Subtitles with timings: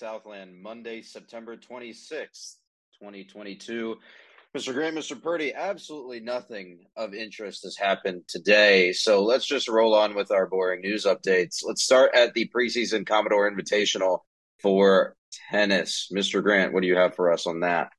[0.00, 2.54] Southland, Monday, September 26th,
[2.98, 3.96] 2022.
[4.56, 4.72] Mr.
[4.72, 5.22] Grant, Mr.
[5.22, 8.94] Purdy, absolutely nothing of interest has happened today.
[8.94, 11.58] So let's just roll on with our boring news updates.
[11.62, 14.20] Let's start at the preseason Commodore Invitational
[14.62, 15.16] for
[15.50, 16.10] tennis.
[16.10, 16.42] Mr.
[16.42, 17.90] Grant, what do you have for us on that?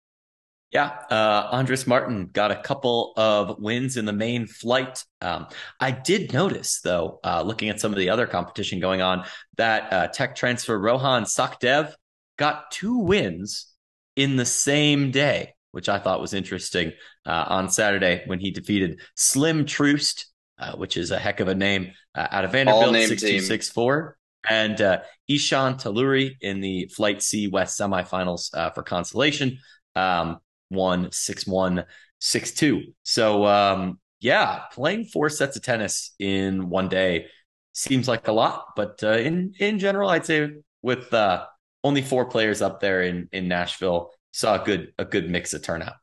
[0.71, 5.03] Yeah, uh, Andres Martin got a couple of wins in the main flight.
[5.19, 5.47] Um,
[5.81, 9.25] I did notice, though, uh, looking at some of the other competition going on,
[9.57, 11.93] that uh, tech transfer Rohan Sachdev
[12.37, 13.67] got two wins
[14.15, 16.91] in the same day, which I thought was interesting
[17.25, 20.27] uh, on Saturday when he defeated Slim Troost,
[20.59, 24.17] uh, which is a heck of a name, uh, out of Vanderbilt, 6264.
[24.49, 29.59] And uh, Ishan Taluri in the Flight C West semifinals uh, for consolation.
[29.95, 30.39] Um,
[30.69, 31.85] one, six one,
[32.19, 32.81] six two.
[33.03, 37.27] So um, yeah, playing four sets of tennis in one day
[37.73, 40.49] seems like a lot, but uh, in in general, I'd say
[40.81, 41.45] with uh,
[41.83, 45.61] only four players up there in in Nashville, saw a good a good mix of
[45.61, 45.95] turnout.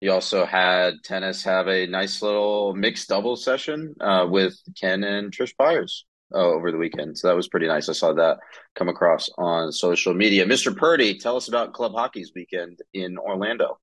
[0.00, 5.32] You also had tennis have a nice little mixed double session uh, with Ken and
[5.32, 7.18] Trish Byers uh, over the weekend.
[7.18, 7.88] So that was pretty nice.
[7.88, 8.38] I saw that
[8.76, 10.46] come across on social media.
[10.46, 10.76] Mr.
[10.76, 13.80] Purdy, tell us about club hockey's weekend in Orlando.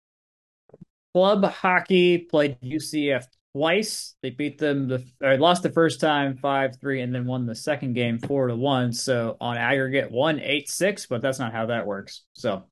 [1.14, 3.26] Club hockey played UCF
[3.56, 4.16] twice.
[4.22, 7.56] They beat them the or lost the first time five three, and then won the
[7.56, 8.92] second game four to one.
[8.92, 12.24] So on aggregate one eight six, but that's not how that works.
[12.34, 12.66] So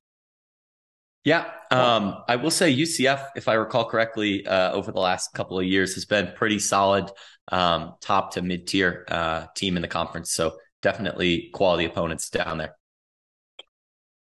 [1.24, 5.58] yeah, um, I will say UCF, if I recall correctly, uh, over the last couple
[5.58, 7.10] of years has been pretty solid,
[7.50, 10.32] um, top to mid tier uh, team in the conference.
[10.32, 12.76] So definitely quality opponents down there.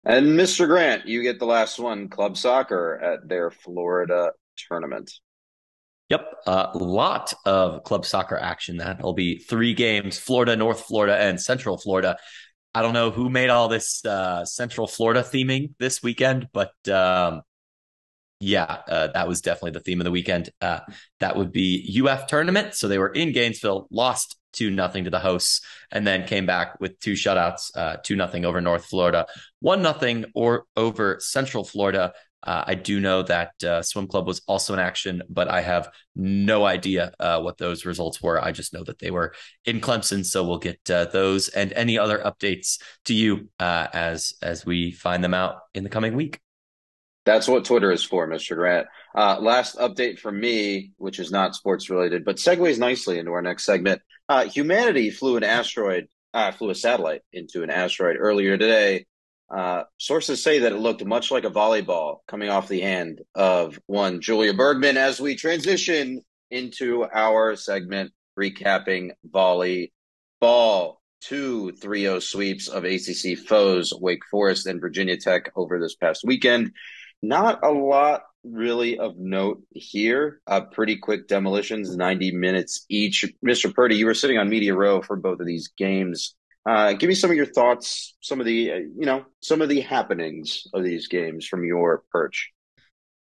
[0.04, 0.66] And Mr.
[0.68, 4.32] Grant, you get the last one, club soccer at their Florida
[4.68, 5.12] tournament.
[6.10, 8.78] Yep, a uh, lot of club soccer action.
[8.78, 12.18] That'll be three games: Florida, North Florida, and Central Florida.
[12.74, 17.42] I don't know who made all this uh, Central Florida theming this weekend, but um,
[18.40, 20.50] yeah, uh, that was definitely the theme of the weekend.
[20.62, 20.82] Uh,
[21.20, 22.76] that would be UF tournament.
[22.76, 26.80] So they were in Gainesville, lost two nothing to the hosts, and then came back
[26.80, 29.26] with two shutouts, uh, two nothing over North Florida,
[29.60, 32.14] one nothing or over Central Florida.
[32.44, 35.90] Uh, I do know that uh, Swim Club was also in action, but I have
[36.16, 38.44] no idea uh, what those results were.
[38.44, 39.34] I just know that they were
[39.66, 44.34] in Clemson, so we'll get uh, those and any other updates to you uh, as
[44.42, 46.40] as we find them out in the coming week.
[47.26, 48.56] That's what Twitter is for, Mr.
[48.56, 48.88] Grant.
[49.14, 53.42] Uh, last update from me, which is not sports related, but segues nicely into our
[53.42, 54.02] next segment.
[54.46, 56.08] humanity flew an asteroid,
[56.54, 59.06] flew a satellite into an asteroid earlier today
[59.50, 63.80] uh, sources say that it looked much like a volleyball coming off the hand of
[63.86, 66.22] one Julia Bergmann as we transition
[66.52, 70.96] into our segment recapping volleyball.
[71.20, 76.22] Two 3 0 sweeps of ACC foes, Wake Forest and Virginia Tech, over this past
[76.24, 76.72] weekend.
[77.24, 80.42] Not a lot really of note here.
[80.46, 83.26] Uh, pretty quick demolitions, 90 minutes each.
[83.46, 83.74] Mr.
[83.74, 86.36] Purdy, you were sitting on Media Row for both of these games.
[86.68, 89.70] Uh, give me some of your thoughts, some of the uh, you know some of
[89.70, 92.52] the happenings of these games from your perch.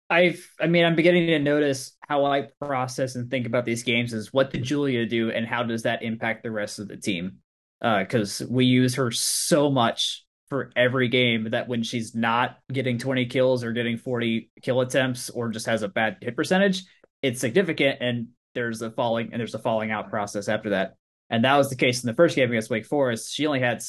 [0.10, 4.12] I've, I mean, I'm beginning to notice how I process and think about these games
[4.12, 7.38] is what did Julia do and how does that impact the rest of the team?
[7.80, 12.98] Because uh, we use her so much for every game that when she's not getting
[12.98, 16.84] 20 kills or getting 40 kill attempts or just has a bad hit percentage,
[17.22, 20.96] it's significant and there's a falling and there's a falling out process after that.
[21.30, 23.34] And that was the case in the first game against Wake Forest.
[23.34, 23.84] She only had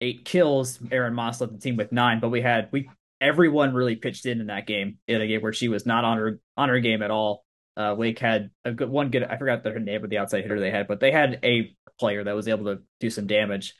[0.00, 0.78] eight kills.
[0.90, 2.88] Erin Moss led the team with nine, but we had we
[3.20, 6.18] everyone really pitched in in that game in a game where she was not on
[6.18, 7.44] her on her game at all.
[7.76, 9.22] Uh, Wake had a good one good.
[9.24, 12.24] I forgot her name of the outside hitter they had, but they had a player
[12.24, 13.74] that was able to do some damage.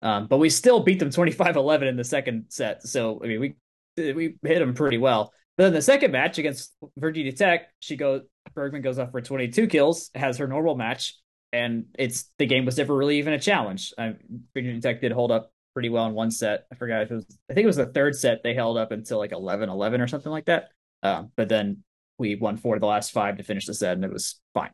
[0.00, 2.82] Um, but we still beat them 25-11 in the second set.
[2.82, 3.54] So I mean, we
[3.96, 5.32] we hit them pretty well.
[5.56, 8.22] But then the second match against Virginia Tech, she goes
[8.54, 11.14] Bergmann goes up for 22 kills, has her normal match,
[11.52, 13.92] and it's the game was never really even a challenge.
[13.98, 14.12] Uh,
[14.54, 16.66] Virginia Tech did hold up pretty well in one set.
[16.72, 18.92] I forgot if it was, I think it was the third set they held up
[18.92, 20.68] until like 11 11 or something like that.
[21.02, 21.82] Um, but then
[22.18, 24.70] we won four of the last five to finish the set, and it was fine.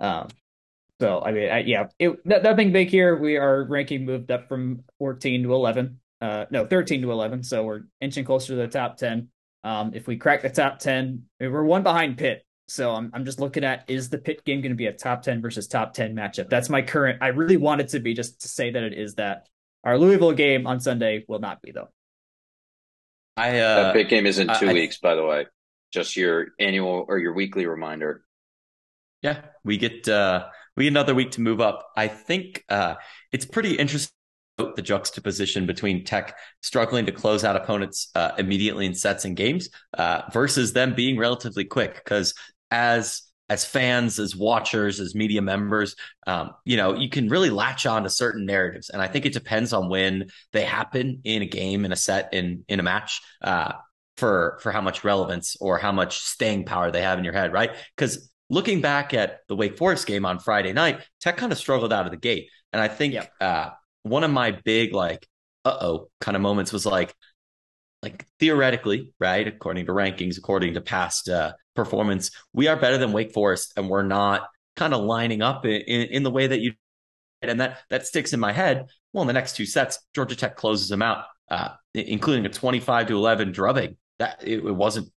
[0.00, 0.28] Um,
[1.00, 3.16] so I mean, I, yeah, it, nothing big here.
[3.16, 6.00] We are ranking moved up from 14 to 11.
[6.20, 7.44] Uh, no, 13 to 11.
[7.44, 9.28] So we're inching closer to the top 10.
[9.62, 12.44] Um, if we crack the top 10, we're one behind Pitt.
[12.68, 15.22] So I'm I'm just looking at is the pit game going to be a top
[15.22, 16.50] 10 versus top 10 matchup?
[16.50, 17.18] That's my current.
[17.22, 19.48] I really want it to be just to say that it is that.
[19.84, 21.88] Our Louisville game on Sunday will not be though.
[23.36, 25.46] I uh, that Pitt game is in two I, weeks, by the way.
[25.92, 28.24] Just your annual or your weekly reminder.
[29.22, 31.90] Yeah, we get uh we get another week to move up.
[31.96, 32.96] I think uh
[33.32, 34.12] it's pretty interesting
[34.58, 39.68] the juxtaposition between Tech struggling to close out opponents uh, immediately in sets and games
[39.96, 41.94] uh, versus them being relatively quick.
[41.94, 42.34] Because
[42.70, 47.86] as as fans, as watchers, as media members, um, you know, you can really latch
[47.86, 51.46] on to certain narratives, and I think it depends on when they happen in a
[51.46, 53.20] game, in a set, in in a match.
[53.42, 53.72] Uh,
[54.18, 57.52] for for how much relevance or how much staying power they have in your head,
[57.52, 57.70] right?
[57.96, 61.92] Because looking back at the Wake Forest game on Friday night, Tech kind of struggled
[61.92, 63.30] out of the gate, and I think yep.
[63.40, 63.70] uh,
[64.02, 65.26] one of my big like
[65.64, 67.14] uh oh kind of moments was like
[68.02, 69.46] like theoretically, right?
[69.46, 73.88] According to rankings, according to past uh, performance, we are better than Wake Forest, and
[73.88, 76.72] we're not kind of lining up in, in, in the way that you.
[77.40, 78.86] And that that sticks in my head.
[79.12, 83.06] Well, in the next two sets, Georgia Tech closes them out, uh, including a twenty-five
[83.06, 83.96] to eleven drubbing.
[84.18, 85.12] That it, it wasn't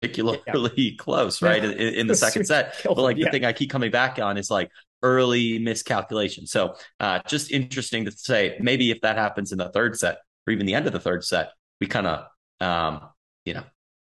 [0.00, 0.92] particularly yeah.
[0.96, 1.62] close, right?
[1.62, 2.80] In, in, the second set.
[2.84, 3.26] But like yeah.
[3.26, 4.70] the thing I keep coming back on is like
[5.02, 6.46] early miscalculation.
[6.46, 10.52] So uh, just interesting to say, maybe if that happens in the third set or
[10.52, 12.26] even the end of the third set, we kind of,
[12.60, 13.08] um,
[13.44, 13.64] you know,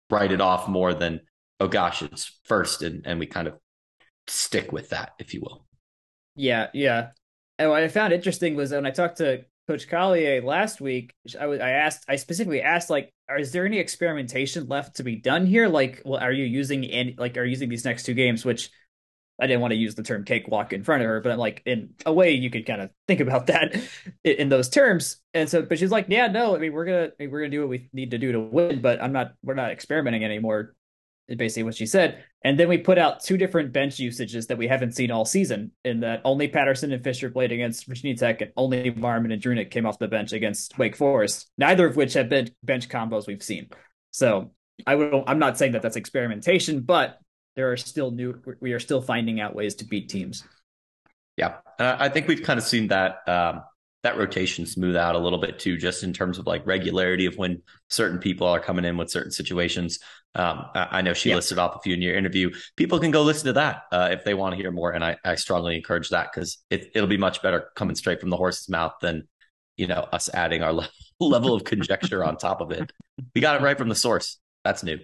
[0.10, 1.22] write it off more than,
[1.60, 2.82] oh gosh, it's first.
[2.82, 3.56] And, and we kind of
[4.28, 5.66] stick with that, if you will.
[6.36, 6.68] Yeah.
[6.74, 7.10] Yeah.
[7.58, 11.46] And what I found interesting was when I talked to Coach Collier last week, I,
[11.46, 15.46] was, I asked, I specifically asked, like, is there any experimentation left to be done
[15.46, 15.68] here?
[15.68, 18.70] Like, well, are you using any, like, are you using these next two games, which
[19.42, 21.64] I didn't want to use the term cakewalk in front of her, but I'm like,
[21.66, 23.76] in a way, you could kind of think about that
[24.24, 25.18] in those terms.
[25.34, 27.70] And so, but she's like, yeah, no, I mean, we're gonna we're gonna do what
[27.70, 30.76] we need to do to win, but I'm not, we're not experimenting anymore.
[31.28, 32.26] Is basically what she said.
[32.44, 35.72] And then we put out two different bench usages that we haven't seen all season.
[35.86, 39.72] In that only Patterson and Fisher played against Virginia Tech, and only Marmon and Drunick
[39.72, 41.50] came off the bench against Wake Forest.
[41.58, 43.70] Neither of which have been bench combos we've seen.
[44.12, 44.52] So
[44.86, 47.20] I would, I'm not saying that that's experimentation, but
[47.56, 50.44] there are still new we are still finding out ways to beat teams.
[51.38, 51.58] Yeah.
[51.80, 53.62] And i think we've kind of seen that um,
[54.04, 57.36] that rotation smooth out a little bit too just in terms of like regularity of
[57.36, 60.00] when certain people are coming in with certain situations.
[60.34, 61.36] Um, I, know she yeah.
[61.36, 62.52] listed off a few in your interview.
[62.78, 65.18] People can go listen to that uh, if they want to hear more and i,
[65.26, 68.70] I strongly encourage that because it, it'll be much better coming straight from the horse's
[68.70, 69.28] mouth than
[69.76, 70.88] you know us adding our
[71.20, 72.92] level of conjecture on top of it.
[73.36, 74.40] We got it right from the source.
[74.64, 75.00] That's new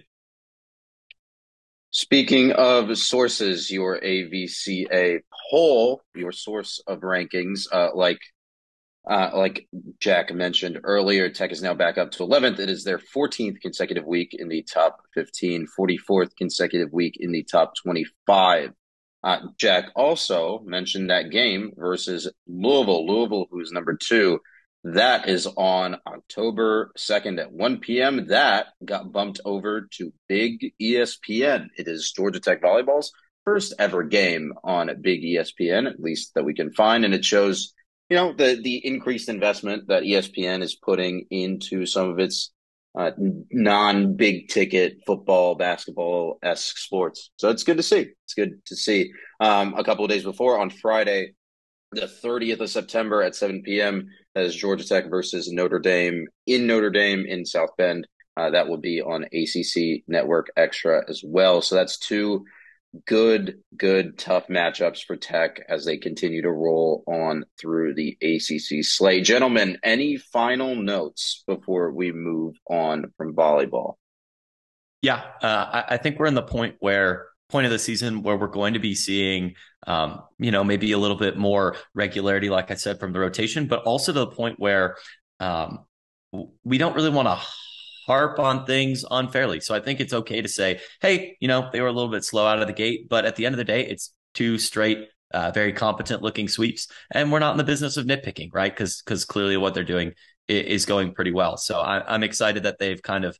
[1.90, 5.20] Speaking of sources, your AVCA
[5.50, 8.20] poll, your source of rankings, uh, like
[9.08, 9.66] uh, like
[10.00, 12.58] Jack mentioned earlier, Tech is now back up to 11th.
[12.58, 17.42] It is their 14th consecutive week in the top 15, 44th consecutive week in the
[17.44, 18.72] top 25.
[19.24, 23.06] Uh, Jack also mentioned that game versus Louisville.
[23.06, 24.40] Louisville, who's number two,
[24.94, 28.26] that is on October 2nd at 1 p.m.
[28.28, 31.68] That got bumped over to Big ESPN.
[31.76, 33.12] It is Georgia Tech Volleyball's
[33.44, 37.04] first ever game on Big ESPN, at least that we can find.
[37.04, 37.74] And it shows,
[38.08, 42.52] you know, the, the increased investment that ESPN is putting into some of its
[42.96, 43.10] uh,
[43.52, 47.30] non big ticket football, basketball esque sports.
[47.36, 48.08] So it's good to see.
[48.24, 49.12] It's good to see.
[49.40, 51.34] Um, a couple of days before on Friday,
[51.92, 54.08] the 30th of September at 7 p.m.
[54.38, 58.06] as Georgia Tech versus Notre Dame in Notre Dame in South Bend.
[58.36, 61.60] Uh, that will be on ACC Network Extra as well.
[61.60, 62.44] So that's two
[63.06, 68.84] good, good, tough matchups for Tech as they continue to roll on through the ACC
[68.84, 69.24] slate.
[69.24, 73.94] Gentlemen, any final notes before we move on from volleyball?
[75.02, 78.36] Yeah, uh, I, I think we're in the point where point of the season where
[78.36, 79.54] we're going to be seeing,
[79.86, 83.66] um, you know, maybe a little bit more regularity, like I said, from the rotation,
[83.66, 84.96] but also to the point where
[85.40, 85.80] um,
[86.64, 87.38] we don't really want to
[88.06, 89.60] harp on things unfairly.
[89.60, 92.24] So I think it's okay to say, hey, you know, they were a little bit
[92.24, 95.08] slow out of the gate, but at the end of the day, it's two straight.
[95.30, 98.72] Uh, very competent looking sweeps, and we're not in the business of nitpicking, right?
[98.72, 100.14] Because because clearly what they're doing
[100.48, 101.58] is, going pretty well.
[101.58, 103.38] So I, I'm excited that they've kind of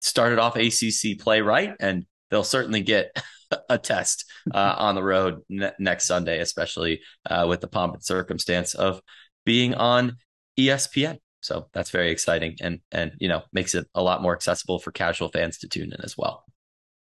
[0.00, 3.22] started off ACC play right, and they'll certainly get
[3.68, 8.04] a test uh, on the road ne- next Sunday, especially uh, with the pomp and
[8.04, 9.00] circumstance of
[9.44, 10.16] being on
[10.58, 11.18] ESPN.
[11.40, 14.90] So that's very exciting, and and you know makes it a lot more accessible for
[14.90, 16.44] casual fans to tune in as well.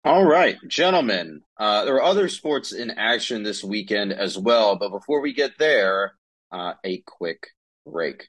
[0.04, 1.40] All right, gentlemen.
[1.58, 5.58] Uh, there are other sports in action this weekend as well, but before we get
[5.58, 6.14] there,
[6.52, 7.48] uh, a quick
[7.84, 8.28] break.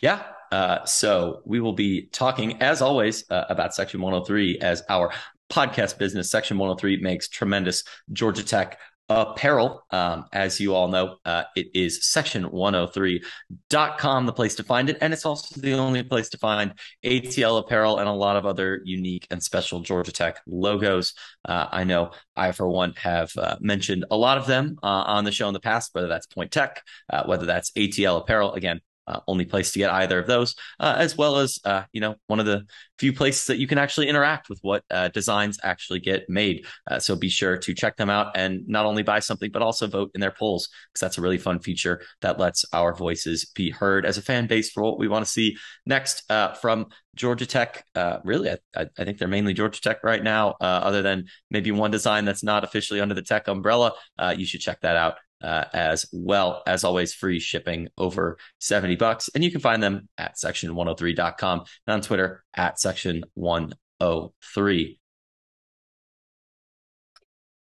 [0.00, 0.22] Yeah.
[0.50, 5.12] Uh, so we will be talking, as always, uh, about Section 103 as our
[5.50, 6.30] podcast business.
[6.30, 8.78] Section 103 makes tremendous Georgia Tech
[9.10, 9.84] apparel.
[9.90, 14.98] Um, as you all know, uh, it is section103.com, the place to find it.
[15.00, 18.80] And it's also the only place to find ATL apparel and a lot of other
[18.84, 21.14] unique and special Georgia Tech logos.
[21.44, 25.24] Uh, I know I, for one, have uh, mentioned a lot of them uh, on
[25.24, 28.54] the show in the past, whether that's Point Tech, uh, whether that's ATL apparel.
[28.54, 28.80] Again,
[29.10, 32.14] uh, only place to get either of those, uh, as well as uh, you know
[32.28, 32.64] one of the
[32.98, 36.64] few places that you can actually interact with what uh, designs actually get made.
[36.88, 39.86] Uh, so be sure to check them out and not only buy something but also
[39.86, 43.70] vote in their polls because that's a really fun feature that lets our voices be
[43.70, 46.86] heard as a fan base for what we want to see next uh, from
[47.16, 47.84] Georgia Tech.
[48.22, 52.24] really, I, I, think they're mainly Georgia Tech right now, other than maybe one design
[52.24, 53.92] that's not officially under the Tech umbrella.
[54.36, 56.62] you should check that out uh, as well.
[56.66, 59.30] As always, free shipping over 70 bucks.
[59.34, 64.98] And you can find them at section103.com and on Twitter at section103.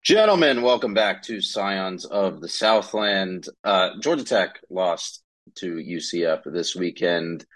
[0.02, 3.48] Gentlemen, welcome back to Scions of the Southland.
[3.64, 5.22] Uh, Georgia Tech lost
[5.56, 7.46] to UCF this weekend,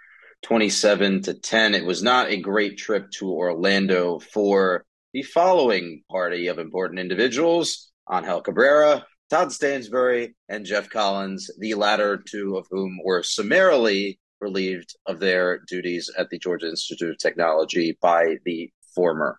[0.43, 1.75] 27 to 10.
[1.75, 7.91] It was not a great trip to Orlando for the following party of important individuals
[8.11, 14.97] Angel Cabrera, Todd Stansbury and Geoff Collins, the latter two of whom were summarily relieved
[15.07, 19.39] of their duties at the Georgia Institute of Technology by the former.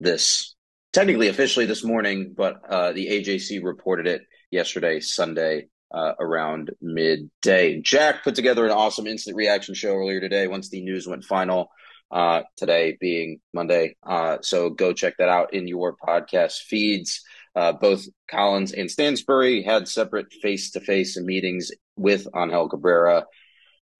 [0.00, 0.54] This
[0.92, 7.80] technically officially this morning, but uh, the AJC reported it yesterday, Sunday, uh, around midday.
[7.80, 11.70] Jack put together an awesome instant reaction show earlier today once the news went final.
[12.12, 13.94] Uh, today being Monday.
[14.02, 17.22] Uh, so go check that out in your podcast feeds.
[17.60, 23.26] Uh, both Collins and Stansbury had separate face to face meetings with Angel Cabrera.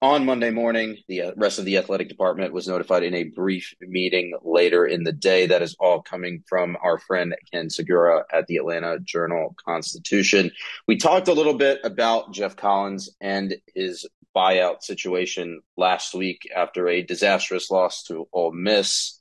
[0.00, 3.74] On Monday morning, the uh, rest of the athletic department was notified in a brief
[3.82, 5.46] meeting later in the day.
[5.46, 10.52] That is all coming from our friend Ken Sugiura at the Atlanta Journal Constitution.
[10.88, 16.88] We talked a little bit about Geoff Collins and his buyout situation last week after
[16.88, 19.19] a disastrous loss to Ole Miss.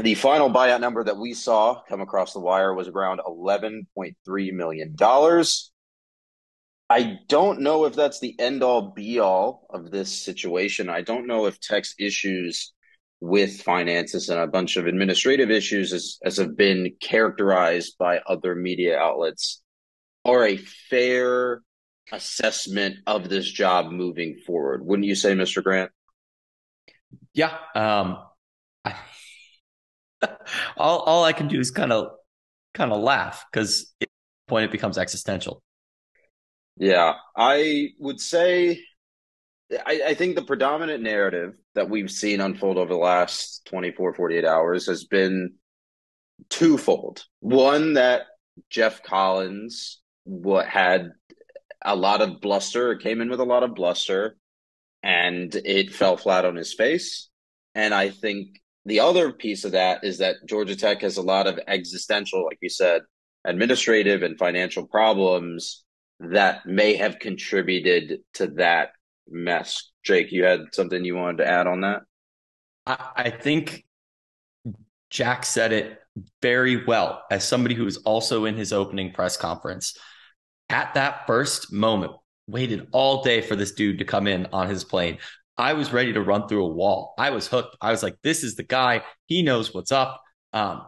[0.00, 4.96] The final buyout number that we saw come across the wire was around $11.3 million.
[6.88, 10.88] I don't know if that's the end all be all of this situation.
[10.88, 12.72] I don't know if Tech's issues
[13.20, 18.54] with finances and a bunch of administrative issues as, as have been characterized by other
[18.54, 19.62] media outlets
[20.24, 21.62] are a fair
[22.12, 24.84] assessment of this job moving forward.
[24.84, 25.62] Wouldn't you say, Mr.
[25.62, 25.90] Grant?
[27.32, 27.56] Yeah.
[27.74, 28.18] Um,
[30.76, 32.08] all all I can do is kind of
[32.74, 34.08] kind of laugh because at
[34.48, 35.62] point it becomes existential.
[36.76, 38.80] Yeah, I would say
[39.84, 44.44] I, I, think the predominant narrative that we've seen unfold over the last 24, 48
[44.44, 45.54] hours has been
[46.50, 47.24] twofold.
[47.40, 48.26] One that
[48.70, 51.12] Geoff Collins what had
[51.84, 54.36] a lot of bluster, came in with a lot of bluster,
[55.02, 57.28] and it fell flat on his face.
[57.74, 61.48] And I think the other piece of that is that Georgia Tech has a lot
[61.48, 63.02] of existential, like you said,
[63.44, 65.84] administrative and financial problems
[66.20, 68.90] that may have contributed to that
[69.28, 69.90] mess.
[70.04, 72.02] Jake, you had something you wanted to add on that?
[72.86, 73.84] I, I think
[75.10, 75.98] Jack said it
[76.40, 79.96] very well as somebody who was also in his opening press conference.
[80.68, 82.12] At that first moment,
[82.46, 85.18] waited all day for this dude to come in on his plane,
[85.58, 87.14] I was ready to run through a wall.
[87.18, 87.76] I was hooked.
[87.80, 89.02] I was like, this is the guy.
[89.26, 90.20] He knows what's up.
[90.52, 90.82] Um,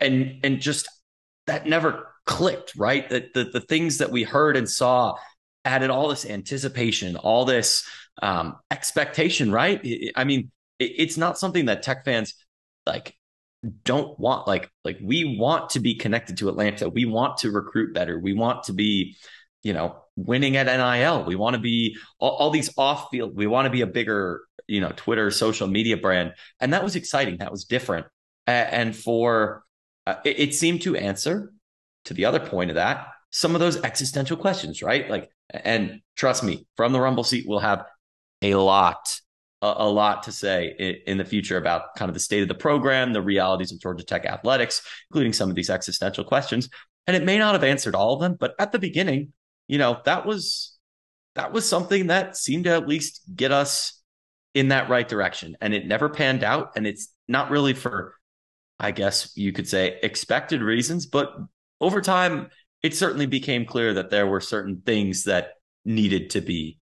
[0.00, 0.88] and and just
[1.46, 3.08] that never clicked, right?
[3.10, 5.16] That the, the things that we heard and saw
[5.64, 7.86] added all this anticipation, all this
[8.22, 9.84] um, expectation, right?
[10.14, 12.34] I mean, it's not something that tech fans
[12.86, 13.16] like
[13.84, 16.88] don't want like like we want to be connected to Atlanta.
[16.88, 18.18] We want to recruit better.
[18.18, 19.16] We want to be,
[19.62, 21.24] you know, winning at NIL.
[21.24, 23.36] We want to be all, all these off field.
[23.36, 26.34] We want to be a bigger, you know, Twitter social media brand.
[26.60, 27.38] And that was exciting.
[27.38, 28.06] That was different.
[28.46, 29.64] And for
[30.06, 31.52] uh, it, it seemed to answer
[32.04, 35.10] to the other point of that some of those existential questions, right?
[35.10, 37.84] Like, and trust me, from the Rumble seat, we'll have
[38.40, 39.20] a lot,
[39.60, 43.12] a, lot to say in, the future about kind of the state of the program,
[43.12, 46.70] the realities of Georgia Tech athletics, including some of these existential questions.
[47.06, 49.32] And it may not have answered all of them, but at the beginning,
[49.68, 50.76] you know, that was
[51.34, 54.00] that was something that seemed to at least get us
[54.54, 55.56] in that right direction.
[55.60, 56.72] And it never panned out.
[56.76, 58.14] And it's not really for,
[58.80, 61.30] I guess you could say, expected reasons, but
[61.78, 62.48] over time,
[62.82, 65.50] it certainly became clear that there were certain things that
[65.84, 66.78] needed to be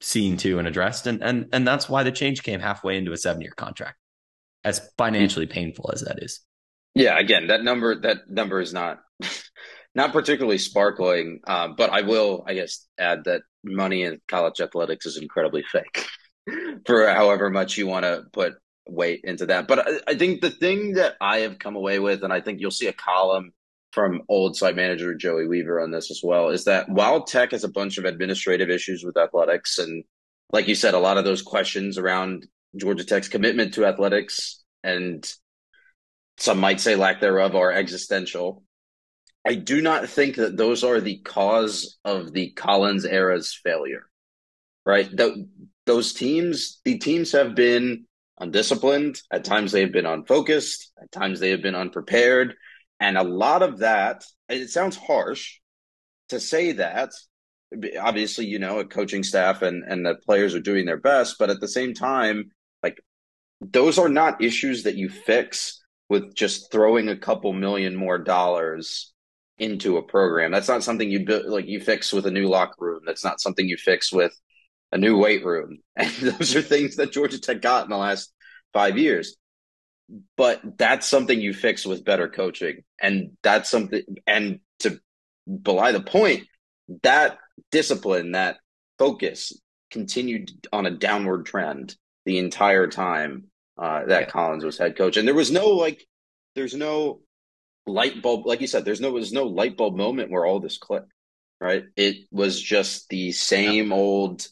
[0.00, 1.06] seen to and addressed.
[1.06, 3.98] And and and that's why the change came halfway into a seven year contract.
[4.64, 6.40] As financially painful as that is.
[6.94, 9.00] Yeah, again, that number that number is not
[9.96, 15.06] not particularly sparkling, uh, but I will, I guess, add that money in college athletics
[15.06, 16.06] is incredibly fake
[16.86, 18.52] for however much you want to put
[18.86, 19.66] weight into that.
[19.66, 22.60] But I, I, think the thing that I have come away with, and I think
[22.60, 23.52] you'll see a column
[23.92, 27.64] from old site manager Joey Weaver on this as well is that while Tech has
[27.64, 30.04] a bunch of administrative issues with athletics, and
[30.52, 35.26] like you said, a lot of those questions around Georgia Tech's commitment to athletics and
[36.38, 38.62] some might say lack thereof are existential.
[39.46, 44.08] I do not think that those are the cause of the Collins era's failure.
[44.84, 45.08] Right?
[45.16, 45.48] The,
[45.84, 48.06] those teams, the teams have been
[48.40, 49.20] undisciplined.
[49.30, 50.90] At times they have been unfocused.
[51.00, 52.54] At times they have been unprepared.
[52.98, 55.60] And a lot of that, it sounds harsh
[56.30, 57.12] to say that.
[58.00, 61.36] Obviously, you know, a coaching staff and, and the players are doing their best.
[61.38, 62.50] But at the same time,
[62.82, 62.98] like,
[63.60, 69.12] those are not issues that you fix with just throwing a couple million more dollars
[69.58, 70.50] into a program.
[70.52, 73.00] That's not something you build, like you fix with a new locker room.
[73.06, 74.38] That's not something you fix with
[74.92, 75.78] a new weight room.
[75.96, 78.32] And those are things that Georgia Tech got in the last
[78.72, 79.36] five years.
[80.36, 82.84] But that's something you fix with better coaching.
[83.00, 85.00] And that's something, and to
[85.62, 86.46] belie the point,
[87.02, 87.38] that
[87.72, 88.58] discipline, that
[88.98, 89.52] focus
[89.90, 93.44] continued on a downward trend the entire time
[93.78, 94.26] uh, that yeah.
[94.26, 95.16] Collins was head coach.
[95.16, 96.06] And there was no like,
[96.54, 97.20] there's no
[97.86, 100.78] light bulb, like you said, there's no, there's no light bulb moment where all this
[100.78, 101.12] clicked,
[101.60, 101.84] right?
[101.96, 103.96] It was just the same yeah.
[103.96, 104.46] old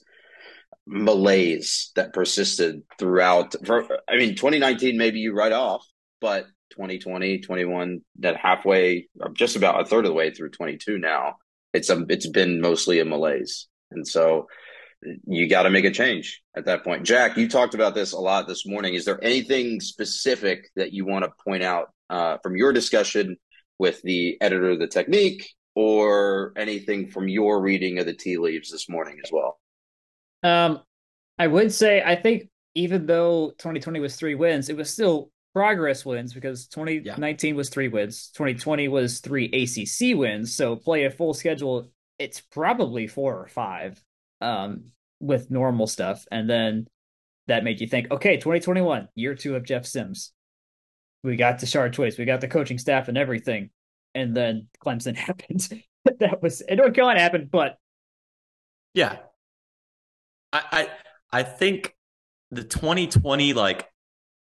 [0.87, 3.55] malaise that persisted throughout.
[3.65, 5.87] For, I mean, 2019, maybe you write off,
[6.21, 11.37] but 2020, 21, that halfway, just about a third of the way through 22 now,
[11.73, 13.67] it's a, it's been mostly a malaise.
[13.91, 14.49] And so
[15.27, 17.05] you got to make a change at that point.
[17.05, 18.95] Jack, you talked about this a lot this morning.
[18.95, 23.37] Is there anything specific that you want to point out uh, from your discussion
[23.79, 28.71] with the editor of the technique or anything from your reading of the tea leaves
[28.71, 29.59] this morning as well?
[30.43, 30.81] Um,
[31.39, 36.05] I would say I think even though 2020 was three wins, it was still progress
[36.05, 37.57] wins because 2019 yeah.
[37.57, 40.55] was three wins, 2020 was three ACC wins.
[40.55, 44.03] So play a full schedule, it's probably four or five
[44.41, 44.87] um,
[45.21, 46.87] with normal stuff, and then
[47.47, 50.33] that made you think, okay, 2021, year two of Jeff Sims.
[51.25, 53.71] We got Shard Twice, we got the coaching staff and everything,
[54.15, 55.69] and then Clemson happened.
[56.21, 56.77] that was it.
[56.77, 57.77] North Carolina happened, but
[58.93, 59.17] yeah,
[60.53, 60.63] I,
[61.33, 61.95] I I think
[62.51, 63.89] the 2020 like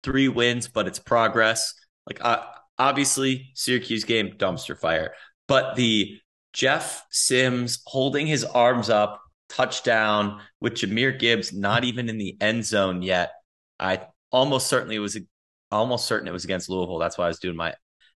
[0.04, 1.74] three wins, but it's progress.
[2.06, 2.46] Like uh,
[2.78, 5.14] obviously Syracuse game dumpster fire,
[5.48, 6.20] but the
[6.54, 12.66] Jeff Sims holding his arms up, touchdown with Jahmyr Gibbs not even in the end
[12.66, 13.32] zone yet.
[13.80, 15.24] I almost certainly was was
[15.72, 17.00] almost certain it was against Louisville.
[17.00, 17.74] That's why I was doing my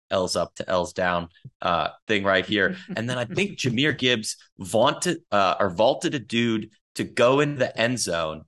[0.09, 1.29] L's up to L's down
[1.61, 2.75] uh, thing right here.
[2.95, 7.57] And then I think Jahmyr Gibbs vaunted uh, or vaulted a dude to go into
[7.57, 8.43] the end zone,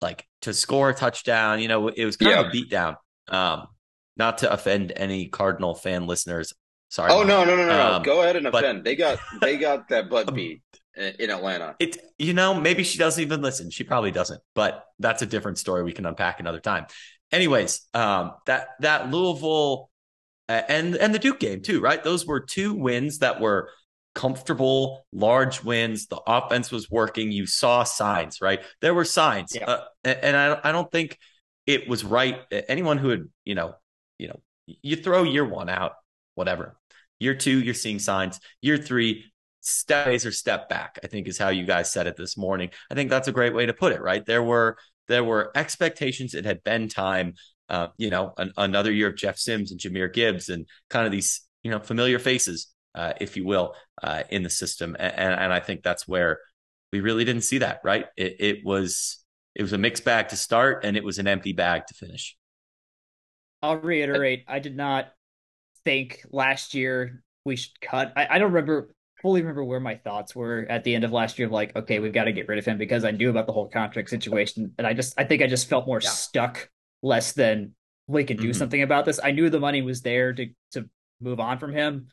[0.00, 1.60] like to score a touchdown.
[1.60, 2.40] You know, it was kind yeah.
[2.40, 2.96] of a beatdown.
[3.28, 3.66] Um,
[4.16, 6.52] not to offend any Cardinal fan listeners.
[6.88, 7.10] Sorry.
[7.10, 8.84] Oh no, no, no, no, um, Go ahead and offend.
[8.84, 10.62] they got they got that butt beat
[10.96, 11.74] in Atlanta.
[11.80, 13.70] It you know, maybe she doesn't even listen.
[13.70, 16.86] She probably doesn't, but that's a different story we can unpack another time.
[17.34, 19.90] Anyways, um, that that Louisville
[20.48, 22.02] uh, and and the Duke game too, right?
[22.02, 23.70] Those were two wins that were
[24.14, 26.06] comfortable, large wins.
[26.06, 27.32] The offense was working.
[27.32, 28.62] You saw signs, right?
[28.80, 29.64] There were signs, yeah.
[29.64, 31.18] uh, and I I don't think
[31.66, 32.40] it was right.
[32.68, 33.74] Anyone who had you know
[34.16, 35.94] you know you throw year one out,
[36.36, 36.76] whatever.
[37.18, 38.38] Year two, you're seeing signs.
[38.62, 39.24] Year three,
[39.60, 41.00] step or step back.
[41.02, 42.70] I think is how you guys said it this morning.
[42.92, 44.00] I think that's a great way to put it.
[44.00, 44.24] Right?
[44.24, 44.76] There were
[45.08, 46.34] there were expectations.
[46.34, 47.34] It had been time.
[47.66, 51.12] Uh, you know, an, another year of Jeff Sims and Jahmyr Gibbs and kind of
[51.12, 54.96] these you know familiar faces uh, if you will, uh, in the system.
[54.98, 56.40] And, and I think that's where
[56.92, 57.80] we really didn't see that.
[57.84, 58.06] Right?
[58.16, 61.52] It, it was it was a mixed bag to start, and it was an empty
[61.52, 62.36] bag to finish.
[63.62, 64.44] I'll reiterate.
[64.46, 65.08] I did not
[65.84, 68.12] think last year we should cut.
[68.16, 68.90] I, I don't remember
[69.24, 71.98] fully remember where my thoughts were at the end of last year of like, okay,
[71.98, 74.72] we've got to get rid of him because I knew about the whole contract situation.
[74.76, 76.10] And I just I think I just felt more yeah.
[76.10, 76.68] stuck
[77.02, 77.72] less than
[78.06, 78.52] we can do mm-hmm.
[78.52, 79.18] something about this.
[79.24, 80.88] I knew the money was there to to
[81.20, 82.08] move on from him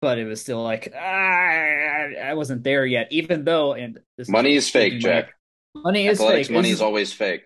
[0.00, 3.08] but it was still like ah, I wasn't there yet.
[3.10, 5.32] Even though, and money is, fake, Jack.
[5.74, 6.54] Money is Athletics fake.
[6.54, 7.42] Money is, is always fake.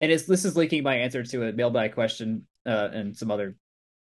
[0.00, 3.56] And it's this is leaking my answer to a mailbag question uh, and some other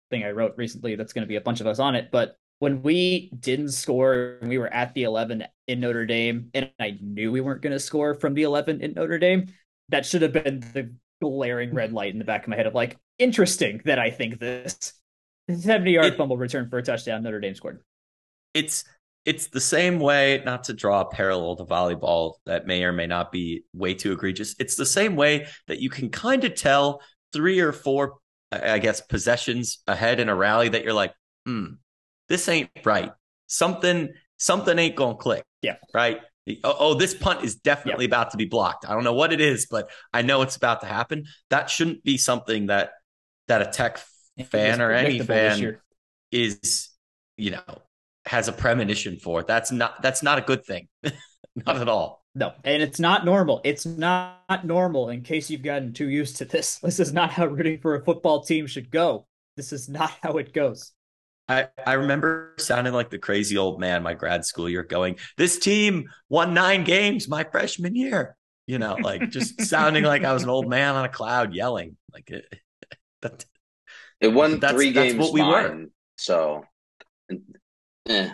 [0.10, 0.96] thing I wrote recently.
[0.96, 2.10] That's going to be a bunch of us on it.
[2.12, 6.98] But when we didn't score, we were at the eleven in Notre Dame, and I
[7.02, 9.48] knew we weren't going to score from the eleven in Notre Dame.
[9.90, 12.74] That should have been the glaring red light in the back of my head of
[12.74, 14.94] like, interesting that I think this
[15.50, 17.24] 70 yard it, fumble return for a touchdown.
[17.24, 17.82] Notre Dame scored.
[18.54, 18.84] It's
[19.26, 23.08] it's the same way, not to draw a parallel to volleyball that may or may
[23.08, 24.56] not be way too egregious.
[24.60, 27.02] It's the same way that you can kind of tell
[27.34, 28.18] three or four,
[28.52, 31.12] I guess, possessions ahead in a rally that you're like,
[31.46, 31.66] hmm,
[32.30, 33.12] this ain't right.
[33.48, 35.44] Something something ain't gonna click.
[35.62, 35.76] Yeah.
[35.94, 36.20] Right.
[36.64, 38.86] Oh, oh, this punt is definitely about to be blocked.
[38.88, 41.26] I don't know what it is, but I know it's about to happen.
[41.50, 42.92] That shouldn't be something that
[43.48, 44.00] that a tech
[44.50, 45.78] fan or any fan
[46.32, 46.90] is,
[47.38, 47.64] you know,
[48.26, 49.42] has a premonition for.
[49.42, 50.88] That's not that's not a good thing.
[51.56, 52.24] not at all.
[52.36, 53.62] No, and it's not normal.
[53.64, 55.10] It's not normal.
[55.10, 58.04] In case you've gotten too used to this, this is not how rooting for a
[58.04, 59.26] football team should go.
[59.56, 60.92] This is not how it goes.
[61.48, 65.60] I, I remember sounding like the crazy old man my grad school year going, This
[65.60, 68.36] team won nine games my freshman year.
[68.68, 71.98] You know, like just sounding like I was an old man on a cloud yelling.
[72.12, 72.46] Like it,
[73.22, 73.46] that,
[74.20, 75.20] it won that's, three that's games.
[75.20, 75.86] What we mine, were.
[76.18, 76.64] So,
[78.10, 78.30] eh.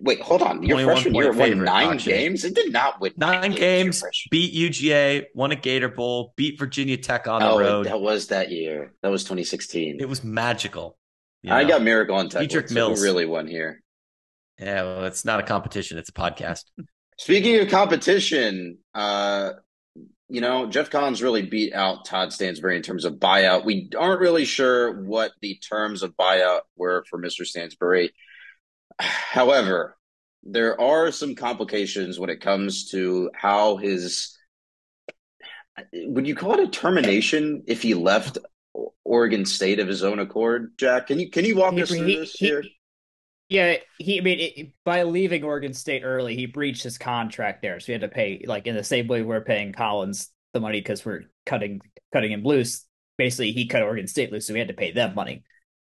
[0.00, 0.62] Wait, hold on.
[0.62, 2.44] Your freshman year won nine games.
[2.44, 4.02] It did not win nine, nine games.
[4.02, 7.86] games beat UGA, won a Gator Bowl, beat Virginia Tech on oh, the road.
[7.86, 8.92] That was that year.
[9.02, 9.98] That was 2016.
[10.00, 10.96] It was magical.
[11.44, 11.56] You know?
[11.56, 12.48] I got Miracle on Tech.
[12.48, 13.82] Dedrick Mills really won here.
[14.58, 16.64] Yeah, well, it's not a competition; it's a podcast.
[17.18, 19.50] Speaking of competition, uh,
[20.30, 23.66] you know, Geoff Collins really beat out Todd Stansbury in terms of buyout.
[23.66, 27.44] We aren't really sure what the terms of buyout were for Mr.
[27.44, 28.14] Stansbury.
[28.98, 29.98] However,
[30.44, 34.34] there are some complications when it comes to how his
[35.92, 38.38] would you call it a termination if he left
[39.04, 40.72] Oregon State of his own accord?
[40.78, 42.64] Jack, can you can you walk he, us through he, this he, here?
[43.48, 44.18] Yeah, he.
[44.18, 47.92] I mean, it, by leaving Oregon State early, he breached his contract there, so he
[47.92, 51.24] had to pay like in the same way we're paying Collins the money because we're
[51.46, 51.80] cutting
[52.12, 52.86] cutting him loose.
[53.18, 55.44] Basically, he cut Oregon State loose, so we had to pay them money.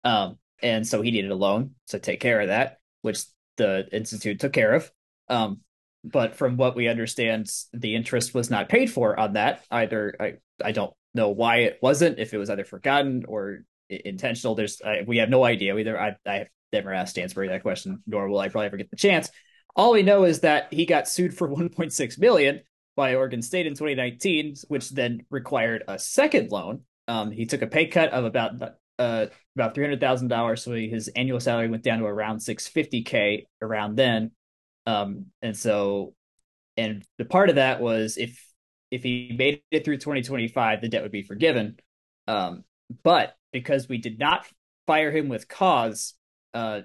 [0.03, 3.23] Um, and so he needed a loan to take care of that, which
[3.57, 4.91] the institute took care of.
[5.29, 5.61] Um,
[6.03, 10.15] but from what we understand, the interest was not paid for on that either.
[10.19, 10.33] I
[10.63, 14.55] I don't know why it wasn't, if it was either forgotten or intentional.
[14.55, 15.77] There's I, we have no idea.
[15.77, 18.89] Either I I have never asked Stansbury that question, nor will I probably ever get
[18.89, 19.29] the chance.
[19.75, 22.61] All we know is that he got sued for 1.6 million
[22.95, 26.81] by Oregon State in 2019, which then required a second loan.
[27.07, 28.53] Um, he took a pay cut of about
[28.97, 32.67] uh, about three hundred thousand dollars, so his annual salary went down to around six
[32.67, 34.31] fifty k around then.
[34.87, 36.13] Um, and so,
[36.77, 38.41] and the part of that was if
[38.95, 41.77] if he made it through 2025, the debt would be forgiven.
[42.27, 42.63] Um,
[43.03, 44.47] but because we did not
[44.87, 46.13] fire him with cause,
[46.53, 46.81] uh,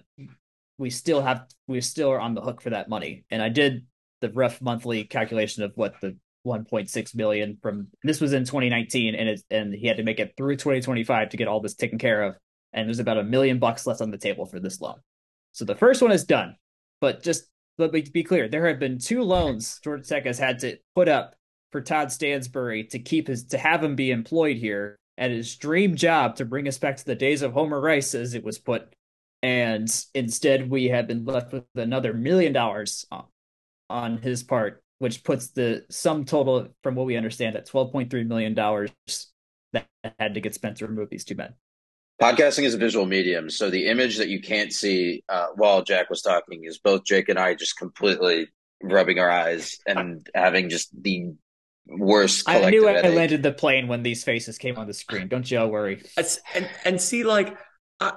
[0.77, 3.25] we still have we still are on the hook for that money.
[3.31, 3.87] And I did
[4.21, 9.29] the rough monthly calculation of what the 1.6 million from this was in 2019 and
[9.29, 12.23] it and he had to make it through 2025 to get all this taken care
[12.23, 12.35] of
[12.73, 14.95] and there's about a million bucks left on the table for this loan
[15.53, 16.57] so the first one is done
[16.99, 17.45] but just
[17.77, 21.09] let me be clear there have been two loans georgia tech has had to put
[21.09, 21.35] up
[21.73, 25.95] for todd stansbury to keep his to have him be employed here at his dream
[25.95, 28.95] job to bring us back to the days of homer rice as it was put
[29.43, 33.07] and instead we have been left with another million dollars
[33.89, 38.55] on his part which puts the sum total, from what we understand, at $12.3 million
[38.55, 39.87] that
[40.19, 41.55] had to get spent to remove these two men.
[42.21, 43.49] Podcasting is a visual medium.
[43.49, 47.31] So the image that you can't see uh, while Jack was talking is both Jake
[47.31, 48.49] and I just completely
[48.83, 51.33] rubbing our eyes and having just the
[51.91, 52.49] worst.
[52.49, 55.29] I knew I landed the plane when these faces came on the screen.
[55.29, 56.03] Don't you all worry.
[56.17, 57.57] and, and see, like,
[58.01, 58.13] I,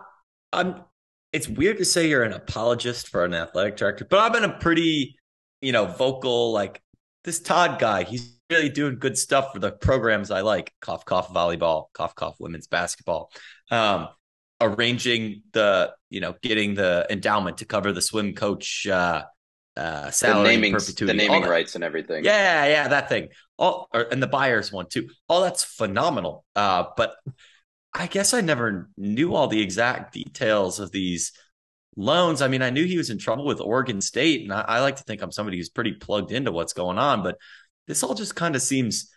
[0.52, 0.84] I'm.
[1.32, 4.54] It's weird to say you're an apologist for an athletic director, but I've been a
[4.60, 5.16] pretty
[5.64, 6.82] you know, vocal, like
[7.24, 10.74] this Todd guy, he's really doing good stuff for the programs I like.
[10.82, 13.32] Cough, cough, volleyball, cough, cough, women's basketball.
[13.72, 14.10] Um,
[14.60, 19.24] arranging the, you know, getting the endowment to cover the swim coach uh,
[19.78, 22.26] uh, salary, the naming, perpetuity, the naming rights, and everything.
[22.26, 23.30] Yeah, yeah, that thing.
[23.64, 25.08] All or, and the Byers one too.
[25.30, 26.44] All that's phenomenal.
[26.54, 27.16] Uh, but
[27.94, 31.32] I guess I never knew all the exact details of these
[31.96, 32.42] loans.
[32.42, 34.98] I mean, I knew he was in trouble with Oregon State, and I, I like
[34.98, 37.38] to think I'm somebody who's pretty plugged into what's going on, but
[37.88, 39.10] this all just kind of seems,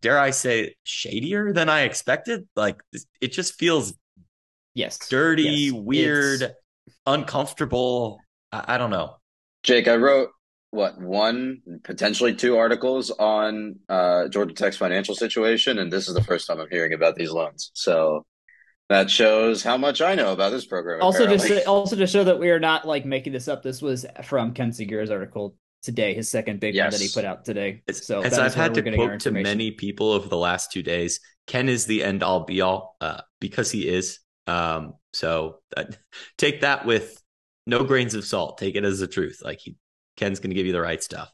[0.00, 2.46] dare I say, shadier than I expected.
[2.54, 2.80] Like
[3.20, 3.94] it just feels,
[4.74, 5.72] yes, dirty, yes.
[5.72, 6.54] weird, it's...
[7.06, 8.20] uncomfortable.
[8.52, 9.16] I, I don't know.
[9.64, 10.30] Jake, I wrote
[10.70, 16.22] what one potentially two articles on uh, Georgia Tech's financial situation, and this is the
[16.22, 17.70] first time I'm hearing about these loans.
[17.74, 18.26] So
[18.88, 21.02] that shows how much I know about this program.
[21.02, 21.48] Also, apparently.
[21.48, 23.62] just also to show that we are not like making this up.
[23.62, 26.84] This was from Ken Sugiura's article today, his second big yes.
[26.84, 27.82] one that he put out today.
[27.92, 31.68] So as I've had to quote to many people over the last two days, Ken
[31.68, 34.20] is the end all be all uh, because he is.
[34.46, 35.84] Um, so uh,
[36.38, 37.22] take that with
[37.66, 38.58] no grains of salt.
[38.58, 39.40] Take it as the truth.
[39.42, 39.76] Like he,
[40.18, 41.32] Ken's going to give you the right stuff.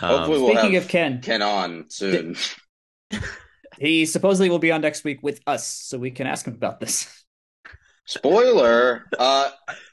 [0.00, 2.36] Um, we'll speaking of Ken, Ken on soon.
[3.78, 6.78] He supposedly will be on next week with us, so we can ask him about
[6.80, 7.24] this.
[8.06, 9.06] Spoiler.
[9.18, 9.50] Uh,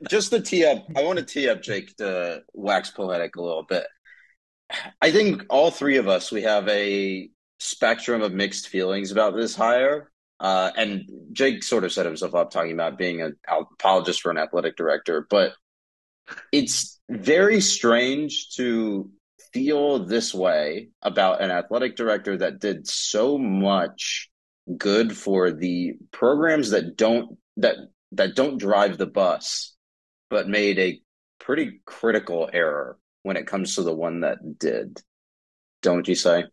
[0.10, 3.64] just to tee up, I want to tee up Jake to wax poetic a little
[3.64, 3.86] bit.
[5.02, 9.56] I think all three of us we have a spectrum of mixed feelings about this
[9.56, 10.12] hire.
[10.40, 14.38] Uh, and Jake sort of set himself up talking about being an apologist for an
[14.38, 15.54] athletic director, but
[16.52, 19.10] it's very strange to
[19.54, 24.30] feel this way about an athletic director that did so much
[24.78, 27.78] good for the programs that don't that
[28.12, 29.76] that don't drive the bus,
[30.30, 31.02] but made a
[31.40, 35.02] pretty critical error when it comes to the one that did.
[35.82, 36.46] Don't you say?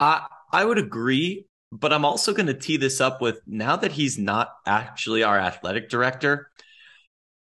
[0.00, 3.92] I I would agree, but I'm also going to tee this up with now that
[3.92, 6.50] he's not actually our athletic director,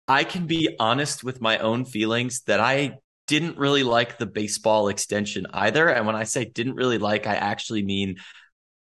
[0.08, 4.88] I can be honest with my own feelings that I didn't really like the baseball
[4.88, 5.90] extension either.
[5.90, 8.18] And when I say didn't really like, I actually mean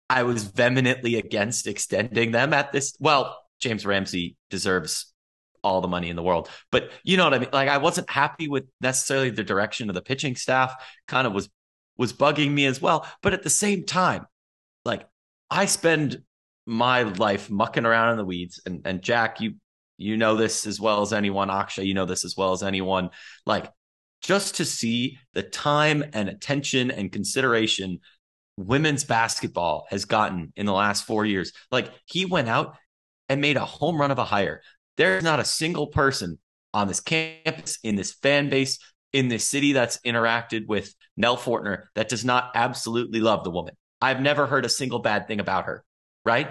[0.09, 2.95] I was vehemently against extending them at this.
[2.99, 5.11] Well, James Ramsey deserves
[5.63, 7.49] all the money in the world, but you know what I mean?
[7.51, 10.73] Like I wasn't happy with necessarily the direction of the pitching staff,
[11.07, 11.49] kind of was
[11.97, 13.07] was bugging me as well.
[13.23, 14.27] But at the same time,
[14.85, 15.07] like
[15.49, 16.21] I spend
[16.67, 19.55] my life mucking around in the weeds and and Jack, you
[19.97, 23.09] you know this as well as anyone, Akshay, you know this as well as anyone.
[23.45, 23.71] Like
[24.21, 27.99] just to see the time and attention and consideration
[28.57, 31.51] women's basketball has gotten in the last four years.
[31.71, 32.75] Like he went out
[33.29, 34.61] and made a home run of a hire.
[34.97, 36.39] There's not a single person
[36.73, 38.79] on this campus, in this fan base,
[39.13, 43.75] in this city that's interacted with Nell Fortner that does not absolutely love the woman.
[44.01, 45.83] I've never heard a single bad thing about her,
[46.25, 46.49] right?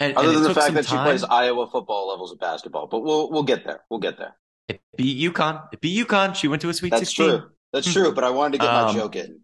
[0.00, 0.98] And, Other and than the fact that time.
[0.98, 3.80] she plays Iowa football levels of basketball, but we'll we'll get there.
[3.88, 4.36] We'll get there.
[4.68, 5.62] It beat UConn.
[5.72, 6.34] It beat UConn.
[6.34, 7.26] She went to a Sweet That's 16.
[7.28, 7.50] true.
[7.72, 8.12] That's true.
[8.12, 9.40] But I wanted to get um, my joke in.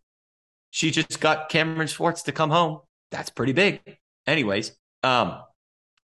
[0.70, 2.80] She just got Cameron Swartz to come home.
[3.10, 3.80] That's pretty big.
[4.26, 5.40] Anyways, um,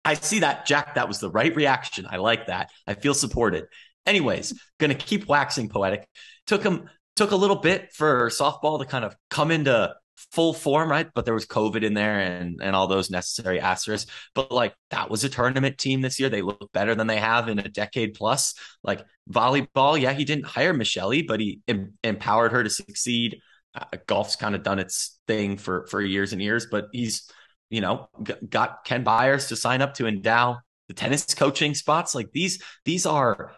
[0.05, 0.94] I see that, Jack.
[0.96, 2.07] That was the right reaction.
[2.09, 2.70] I like that.
[2.87, 3.66] I feel supported.
[4.05, 6.07] Anyways, gonna keep waxing poetic.
[6.46, 9.94] Took him took a little bit for softball to kind of come into
[10.33, 11.09] full form, right?
[11.15, 14.11] But there was COVID in there and and all those necessary asterisks.
[14.35, 16.29] But like that was a tournament team this year.
[16.29, 18.55] They look better than they have in a decade plus.
[18.83, 23.41] Like volleyball, yeah, he didn't hire Michelle, but he em- empowered her to succeed.
[23.75, 27.31] Uh, golf's kind of done its thing for for years and years, but he's
[27.71, 30.59] you know g- got Ken Byers to sign up to endow
[30.89, 32.15] the tennis coaching spots.
[32.15, 33.53] Like these these are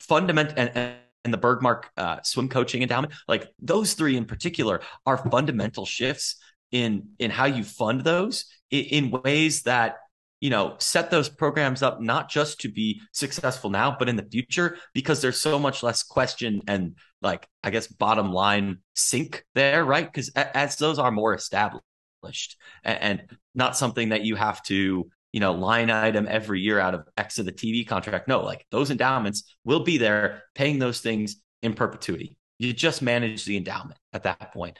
[0.00, 0.94] fundamental and, and
[1.32, 6.36] the Bergmark uh, swim coaching endowment, like those three in particular, are fundamental shifts
[6.70, 9.96] in in how you fund those in, in ways that
[10.40, 14.26] you know set those programs up not just to be successful now but in the
[14.30, 19.84] future because there's so much less question and like i guess bottom line sink there
[19.84, 20.10] right?
[20.10, 23.22] Because as those are more established and, and
[23.54, 27.40] not something that you have to you know, line item every year out of X
[27.40, 28.28] of the TV contract.
[28.28, 32.36] No, like those endowments will be there paying those things in perpetuity.
[32.60, 34.78] You just manage the endowment at that point.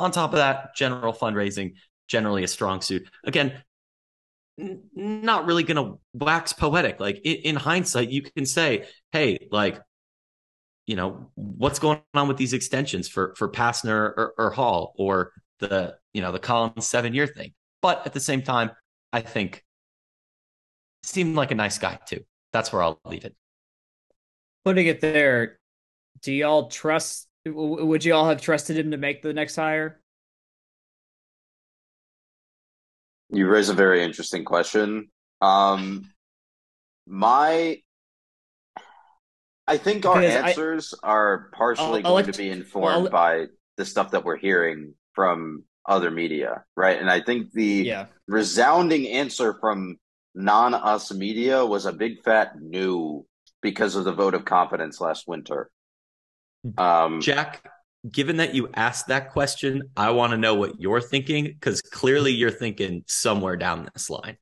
[0.00, 1.74] On top of that, general fundraising,
[2.08, 3.08] generally a strong suit.
[3.22, 3.62] Again,
[4.58, 6.98] not really going to wax poetic.
[6.98, 9.80] Like in, in hindsight, you can say, hey, like,
[10.88, 15.30] you know, what's going on with these extensions for for Pastner or, or Hall or
[15.60, 17.52] the, you know, the Collins seven year thing.
[17.82, 18.72] But at the same time,
[19.12, 19.62] I think
[21.06, 22.24] seemed like a nice guy too.
[22.52, 23.34] That's where I'll leave it.
[24.64, 25.58] Putting it there,
[26.22, 27.28] do y'all trust?
[27.44, 30.00] Would you all have trusted him to make the next hire?
[33.30, 35.10] You raise a very interesting question.
[35.40, 36.10] Um,
[37.06, 37.78] my,
[39.66, 43.46] I think our answers I, are partially I'll, I'll going to be informed well, by
[43.76, 46.98] the stuff that we're hearing from other media, right?
[46.98, 48.06] And I think the yeah.
[48.26, 49.98] resounding answer from
[50.36, 53.26] non us media was a big fat no
[53.62, 55.70] because of the vote of confidence last winter.
[56.78, 57.68] Um, Jack,
[58.10, 62.32] given that you asked that question, I want to know what you're thinking because clearly
[62.32, 64.36] you're thinking somewhere down this line.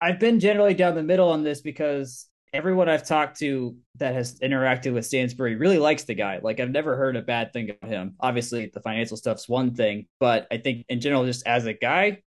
[0.00, 4.38] I've been generally down the middle on this because everyone I've talked to that has
[4.40, 6.40] interacted with Stansbury really likes the guy.
[6.42, 8.16] Like I've never heard a bad thing of him.
[8.18, 12.22] Obviously, the financial stuff's one thing, but I think in general, just as a guy,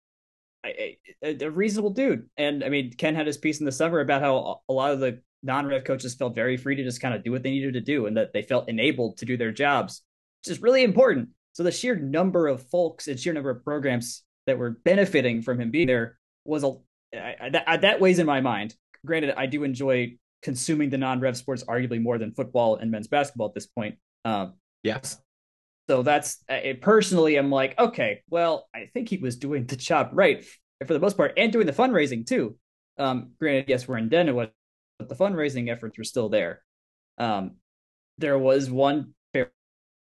[0.64, 2.28] a, a, reasonable dude.
[2.36, 5.00] And I mean, Ken had his piece in the summer about how a lot of
[5.00, 7.80] the non-rev coaches felt very free to just kind of do what they needed to
[7.80, 10.02] do, and that they felt enabled to do their jobs,
[10.44, 11.30] which is really important.
[11.54, 15.60] So the sheer number of folks and sheer number of programs that were benefiting from
[15.60, 16.72] him being there was a
[17.14, 18.74] I, that, that weighs in my mind.
[19.04, 23.48] Granted, I do enjoy consuming the non-rev sports arguably more than football and men's basketball
[23.48, 23.96] at this point.
[24.24, 25.20] Um, yes,
[25.88, 30.10] so that's uh, personally, I'm like, okay, well, I think he was doing the job
[30.12, 30.44] right
[30.86, 32.56] for the most part and doing the fundraising too.
[32.98, 34.48] Um, granted, yes, we're in Denver,
[34.98, 36.62] but the fundraising efforts were still there.
[37.18, 37.56] Um,
[38.18, 39.48] there was one very,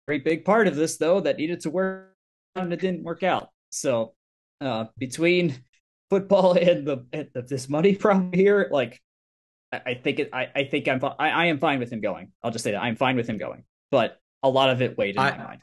[0.06, 2.14] very big part of this though that needed to work
[2.54, 3.48] and it didn't work out.
[3.70, 4.14] So
[4.60, 5.62] uh, between
[6.10, 9.00] football and the and this money problem here, like
[9.72, 12.32] I, I think it, I, I think I'm I, I am fine with him going.
[12.42, 15.16] I'll just say that I'm fine with him going, but a lot of it weighed
[15.16, 15.60] in I, my mind.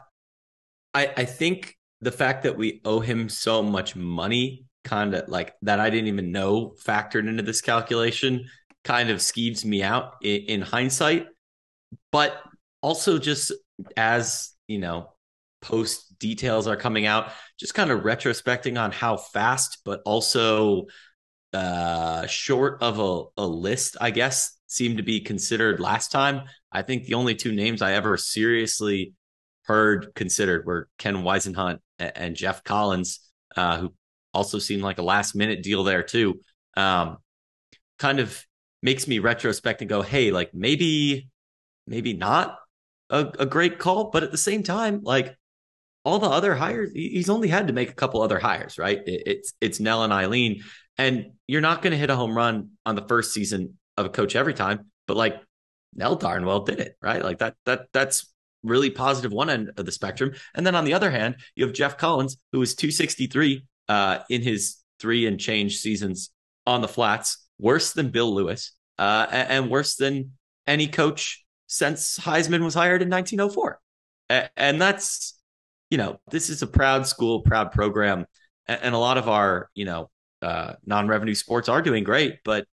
[0.94, 5.54] I I think the fact that we owe him so much money, kind of like
[5.62, 8.46] that, I didn't even know factored into this calculation,
[8.84, 11.28] kind of skeeves me out in, in hindsight.
[12.12, 12.42] But
[12.82, 13.54] also, just
[13.96, 15.14] as you know,
[15.62, 20.88] post details are coming out, just kind of retrospecting on how fast, but also
[21.54, 26.44] uh, short of a, a list, I guess, seemed to be considered last time.
[26.72, 29.14] I think the only two names I ever seriously
[29.66, 33.20] heard considered were Ken Whisenhunt and Geoff Collins,
[33.56, 33.94] uh, who
[34.34, 36.40] also seemed like a last minute deal there too.
[36.76, 37.18] Um,
[38.00, 38.44] kind of
[38.82, 41.30] makes me retrospect and go, hey, like maybe,
[41.86, 42.58] maybe not
[43.10, 45.38] a, a great call, but at the same time, like
[46.04, 49.02] all the other hires, he's only had to make a couple other hires, right?
[49.06, 50.64] It's it's Nell and Eileen,
[50.98, 54.10] and you're not going to hit a home run on the first season of a
[54.10, 55.42] coach every time, but like
[55.96, 57.24] Nell darn well did it, right?
[57.24, 60.34] Like that that that's really positive one end of the spectrum.
[60.56, 64.42] And then on the other hand, you have Geoff Collins, who was 263 uh, in
[64.42, 66.32] his three and change seasons
[66.66, 70.32] on the flats, worse than Bill Lewis, uh, and worse than
[70.66, 73.80] any coach since Heisman was hired in 1904.
[74.30, 75.38] And that's,
[75.90, 78.26] you know, this is a proud school, proud program.
[78.68, 80.10] And a lot of our, you know,
[80.42, 82.66] uh, non-revenue sports are doing great, but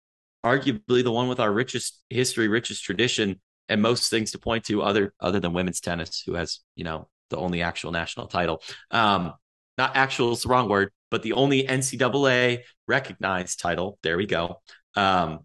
[0.44, 4.82] arguably the one with our richest history, richest tradition, and most things to point to
[4.82, 8.62] other other than women's tennis, who has you know the only actual national title.
[8.90, 9.34] Um,
[9.78, 13.98] not actual is the wrong word, but the only NCAA recognized title.
[14.02, 14.60] There we go.
[14.96, 15.40] Um,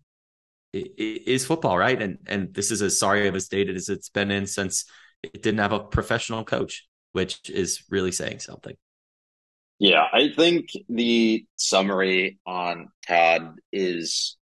[0.73, 2.01] is football, right?
[2.01, 4.85] And and this is as sorry of a state as it's been in since
[5.23, 8.75] it didn't have a professional coach, which is really saying something.
[9.79, 14.37] Yeah, I think the summary on Todd is,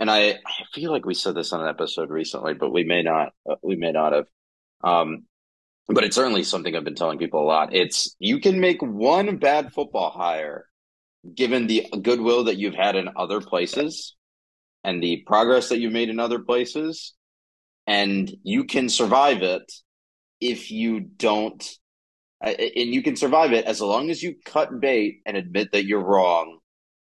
[0.00, 3.02] and I, I feel like we said this on an episode recently, but we may
[3.02, 4.26] not, uh, we may not have.
[4.82, 5.24] Um,
[5.88, 7.74] but it's certainly something I've been telling people a lot.
[7.74, 10.66] It's you can make one bad football hire,
[11.34, 14.14] given the goodwill that you've had in other places,
[14.84, 17.14] and the progress that you've made in other places,
[17.86, 19.72] and you can survive it
[20.40, 21.78] if you don't
[22.40, 26.04] and you can survive it as long as you cut bait and admit that you're
[26.04, 26.58] wrong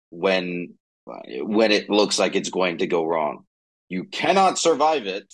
[0.09, 0.73] when
[1.05, 3.45] when it looks like it's going to go wrong.
[3.89, 5.33] You cannot survive it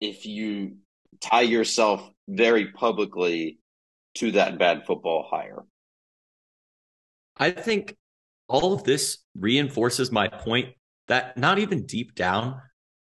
[0.00, 0.76] if you
[1.20, 3.58] tie yourself very publicly
[4.16, 5.64] to that bad football hire.
[7.36, 7.96] I think
[8.48, 10.74] all of this reinforces my point
[11.08, 12.60] that not even deep down,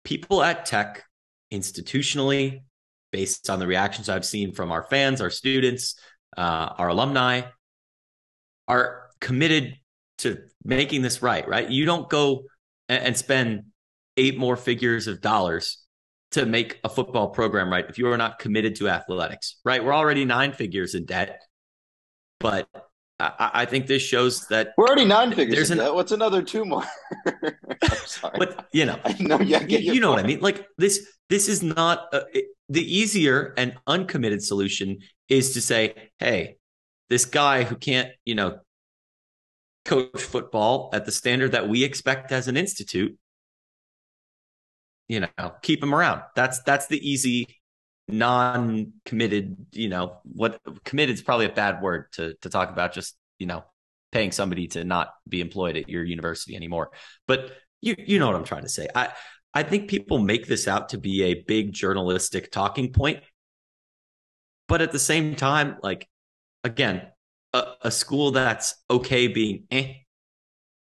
[0.04, 1.04] people at tech
[1.52, 2.62] institutionally
[3.10, 5.96] based on the reactions I've seen from our fans, our students,
[6.36, 7.42] uh, our alumni,
[8.68, 9.76] are committed
[10.22, 11.68] to making this right, right?
[11.68, 12.44] You don't go
[12.88, 13.64] and, and spend
[14.16, 15.78] eight more figures of dollars
[16.32, 19.84] to make a football program right if you are not committed to athletics, right?
[19.84, 21.42] We're already nine figures in debt,
[22.40, 22.68] but
[23.20, 25.56] I, I think this shows that we're already nine figures.
[25.56, 25.94] There's an, debt.
[25.94, 26.84] What's another two more?
[28.22, 30.40] but you know, I know, yeah, you, you know what I mean.
[30.40, 36.10] Like this, this is not a, it, the easier and uncommitted solution is to say,
[36.18, 36.56] hey,
[37.10, 38.58] this guy who can't, you know,
[39.84, 43.16] coach football at the standard that we expect as an institute,
[45.08, 46.22] you know, keep him around.
[46.34, 47.46] That's that's the easy
[48.08, 53.16] non-committed, you know, what committed is probably a bad word to to talk about just,
[53.38, 53.64] you know,
[54.12, 56.90] paying somebody to not be employed at your university anymore.
[57.26, 58.88] But you you know what I'm trying to say.
[58.94, 59.10] I
[59.54, 63.20] I think people make this out to be a big journalistic talking point.
[64.68, 66.08] But at the same time, like,
[66.64, 67.11] again,
[67.52, 69.94] a, a school that's okay being eh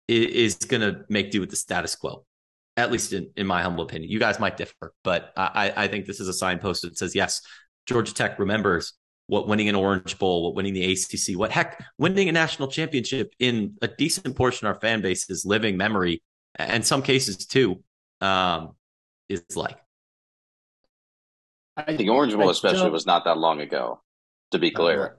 [0.07, 2.25] is, is going to make do with the status quo,
[2.77, 4.11] at least in, in my humble opinion.
[4.11, 7.41] You guys might differ, but I, I think this is a signpost that says, yes,
[7.85, 8.93] Georgia Tech remembers
[9.27, 13.33] what winning an Orange Bowl, what winning the ACC, what heck, winning a national championship
[13.39, 16.21] in a decent portion of our fan base is living memory,
[16.55, 17.81] and some cases too
[18.21, 18.75] um,
[19.29, 19.77] is like.
[21.75, 24.01] I think Orange Bowl, especially, was not that long ago.
[24.51, 25.17] To be clear,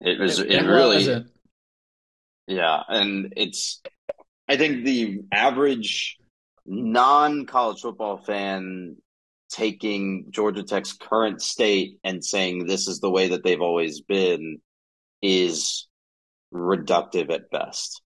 [0.00, 0.38] it was.
[0.38, 1.24] It, it really.
[2.46, 3.82] Yeah, and it's.
[4.48, 6.18] I think the average
[6.66, 8.96] non-college football fan
[9.50, 14.58] taking Georgia Tech's current state and saying this is the way that they've always been
[15.22, 15.86] is
[16.52, 18.02] reductive at best,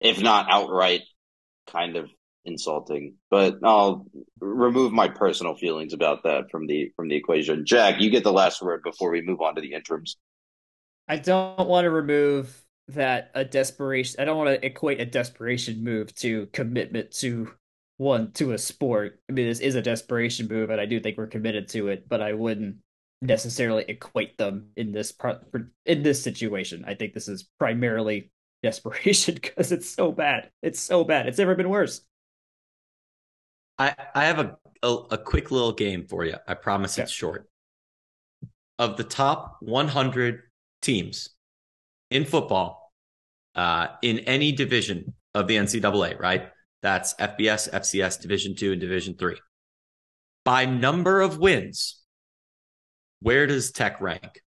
[0.00, 1.02] if not outright
[1.70, 2.10] kind of
[2.44, 4.06] insulting, but I'll
[4.40, 7.64] remove my personal feelings about that from the from the equation.
[7.64, 10.16] Jack, you get the last word before we move on to the interims.
[11.08, 14.20] I don't want to remove that a desperation.
[14.20, 17.50] I don't want to equate a desperation move to commitment to
[17.96, 19.20] one to a sport.
[19.28, 22.08] I mean, this is a desperation move, and I do think we're committed to it.
[22.08, 22.76] But I wouldn't
[23.20, 25.44] necessarily equate them in this part
[25.86, 26.84] in this situation.
[26.86, 28.30] I think this is primarily
[28.62, 30.50] desperation because it's so bad.
[30.62, 31.26] It's so bad.
[31.26, 32.02] It's never been worse.
[33.78, 36.36] I I have a a, a quick little game for you.
[36.46, 37.48] I promise it's short.
[38.78, 40.42] Of the top 100
[40.82, 41.30] teams
[42.10, 42.92] in football,
[43.54, 46.48] uh, in any division of the NCAA, right?
[46.82, 49.40] That's FBS, FCS, Division two, and Division three.
[50.44, 52.00] By number of wins,
[53.20, 54.42] where does Tech rank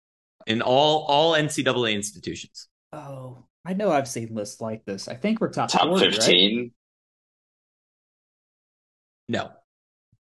[0.46, 2.68] in all all NCAA institutions?
[2.92, 5.08] Oh, I know I've seen lists like this.
[5.08, 6.58] I think we're top top 40, fifteen.
[6.58, 6.72] Right?
[9.28, 9.50] No.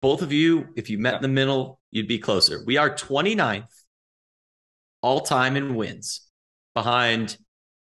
[0.01, 2.63] Both of you, if you met in the middle, you'd be closer.
[2.65, 3.76] We are 29th
[5.07, 6.27] all time in wins
[6.75, 7.37] behind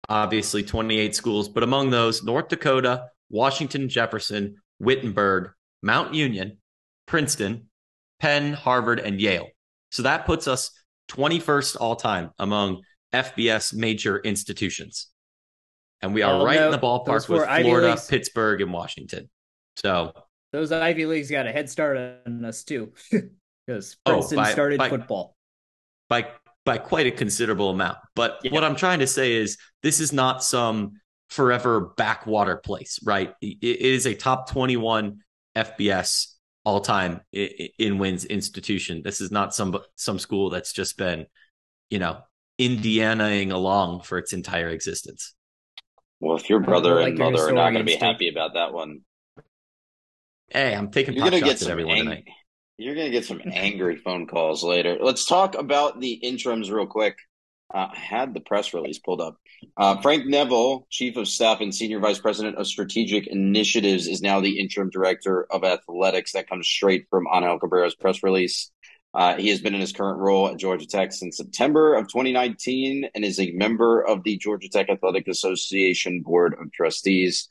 [0.08, 5.52] obviously 28 schools, but among those, North Dakota, Washington, Jefferson, Wittenberg,
[5.84, 6.58] Mount Union,
[7.08, 7.70] Princeton,
[8.22, 9.50] Penn, Harvard, and Yale.
[9.92, 10.72] So that puts us
[11.10, 12.82] 21st all time among
[13.14, 15.08] FBS major institutions.
[16.02, 19.30] And we are Oh, right no, in the ballpark with Florida, Pittsburgh, and Washington.
[19.76, 20.14] So
[20.54, 22.94] Those Ivy Leagues got a head start on us too,
[23.68, 25.36] because Oh, Princeton by- started by- football.
[26.08, 26.28] by
[26.66, 27.98] by quite a considerable amount.
[28.16, 28.52] But Yeah.
[28.52, 30.94] what I'm trying to say is this is not some
[31.30, 33.34] forever backwater place, right?
[33.42, 35.24] It it is a top 21
[35.56, 39.02] FBS all time in wins institution.
[39.04, 41.26] This is not some some school that's just been,
[41.90, 42.22] you know,
[42.60, 45.34] Indianaing along for its entire existence.
[46.20, 48.54] Well, if your brother like and your mother are not going to be happy about
[48.54, 49.00] that one,
[50.50, 52.26] Hey, I'm taking you're going to shots get at some everyone ang- tonight.
[52.82, 54.98] You're going to get some angry phone calls later.
[55.00, 57.16] Let's talk about the interims real quick.
[57.74, 59.38] Uh, I had the press release pulled up.
[59.78, 64.42] Uh, Frank Neville, Chief of Staff and Senior Vice President of Strategic Initiatives, is now
[64.42, 66.34] the Interim Director of Athletics.
[66.34, 68.72] That comes straight from Angel Cabrera's press release.
[69.14, 73.10] Uh, he has been in his current role at Georgia Tech since September of 2019
[73.14, 77.50] and is a member of the Georgia Tech Athletic Association Board of Trustees.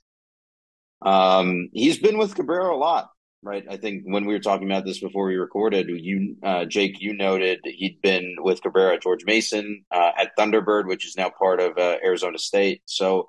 [1.03, 3.11] Um, he's been with Cabrera a lot,
[3.43, 3.65] right?
[3.69, 7.15] I think when we were talking about this before we recorded, you, uh, Jake, you
[7.15, 11.79] noted he'd been with Cabrera George Mason, uh, at Thunderbird, which is now part of
[11.79, 12.83] uh, Arizona State.
[12.85, 13.29] So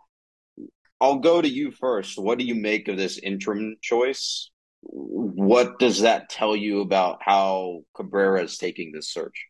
[0.99, 2.19] I'll go to you first.
[2.19, 4.49] What do you make of this interim choice?
[4.81, 9.45] What does that tell you about how Cabrera is taking this search?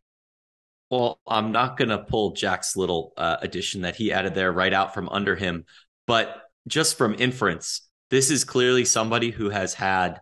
[0.89, 4.74] Well, I'm not going to pull Jack's little uh, addition that he added there right
[4.74, 5.66] out from under him,
[6.05, 10.20] but just from inference, this is clearly somebody who has had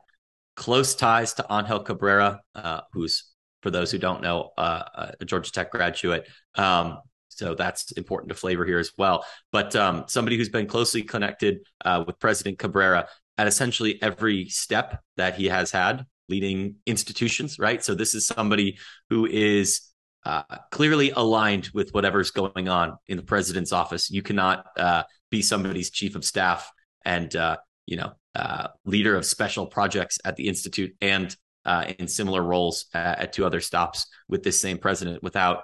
[0.59, 3.23] close ties to Angel Cabrera, uh, who's,
[3.63, 6.27] for those who don't know, uh, a Georgia Tech graduate.
[6.55, 6.99] Um,
[7.29, 9.23] so that's important to flavor here as well.
[9.53, 13.07] But um, somebody who's been closely connected uh, with President Cabrera
[13.37, 17.81] at essentially every step that he has had leading institutions, right?
[17.81, 18.77] So this is somebody
[19.09, 19.81] who is
[20.25, 24.11] uh, clearly aligned with whatever's going on in the president's office.
[24.11, 26.69] You cannot uh, be somebody's chief of staff
[27.05, 27.55] and uh,
[27.85, 32.85] you know uh, leader of special projects at the institute and uh, in similar roles
[32.93, 35.63] at two other stops with this same president without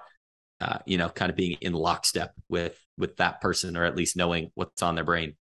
[0.61, 4.15] uh, you know kind of being in lockstep with with that person or at least
[4.15, 5.35] knowing what's on their brain.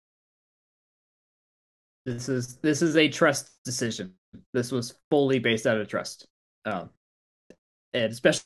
[2.07, 4.15] This is this is a trust decision.
[4.53, 6.27] This was fully based out of trust,
[6.65, 6.91] um,
[7.93, 8.45] and especially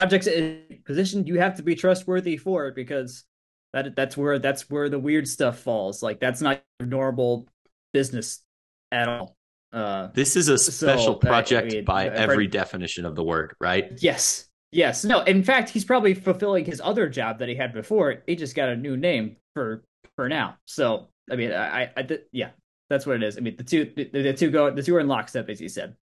[0.00, 3.24] objects in position you have to be trustworthy for it because
[3.72, 6.02] that that's where that's where the weird stuff falls.
[6.02, 7.46] Like that's not normal
[7.92, 8.42] business
[8.90, 9.36] at all.
[9.72, 13.14] Uh, This is a special So, project I mean, by I've every read- definition of
[13.14, 13.92] the word, right?
[14.02, 15.20] yes, yes, no.
[15.22, 18.22] In fact, he's probably fulfilling his other job that he had before.
[18.26, 19.84] He just got a new name for
[20.16, 20.56] for now.
[20.66, 22.50] So I mean, I, I, th- yeah,
[22.90, 23.38] that's what it is.
[23.38, 25.68] I mean, the two the, the two go the two are in lockstep, as you
[25.68, 25.96] said.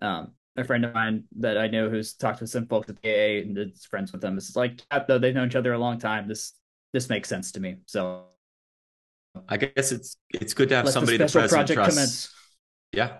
[0.00, 3.08] Um, a friend of mine that I know who's talked to some folks at the
[3.10, 4.36] AA and is friends with them.
[4.36, 6.28] It's like, though they've known each other a long time.
[6.28, 6.52] This
[6.92, 7.76] this makes sense to me.
[7.86, 8.24] So
[9.48, 11.94] I guess it's it's good to have let somebody the, special president trusts.
[11.94, 12.34] commence.
[12.92, 13.18] Yeah,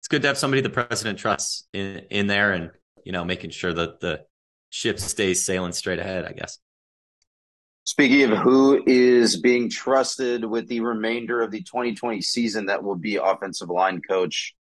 [0.00, 2.70] it's good to have somebody the president trusts in in there, and
[3.04, 4.22] you know, making sure that the
[4.70, 6.24] ship stays sailing straight ahead.
[6.24, 6.58] I guess.
[7.84, 12.94] Speaking of who is being trusted with the remainder of the 2020 season, that will
[12.94, 14.54] be offensive line coach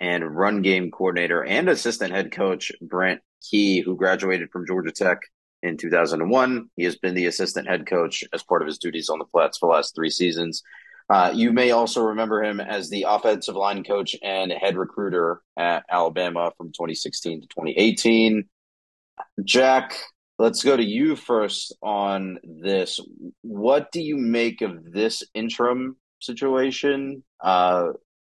[0.00, 5.18] and run game coordinator and assistant head coach Brent Key, who graduated from Georgia Tech
[5.62, 6.68] in 2001.
[6.76, 9.58] He has been the assistant head coach as part of his duties on the Flats
[9.58, 10.62] for the last three seasons.
[11.08, 15.84] Uh, you may also remember him as the offensive line coach and head recruiter at
[15.90, 18.44] Alabama from 2016 to 2018.
[19.44, 19.94] Jack,
[20.38, 23.00] let's go to you first on this.
[23.42, 27.24] What do you make of this interim situation?
[27.40, 27.88] Uh,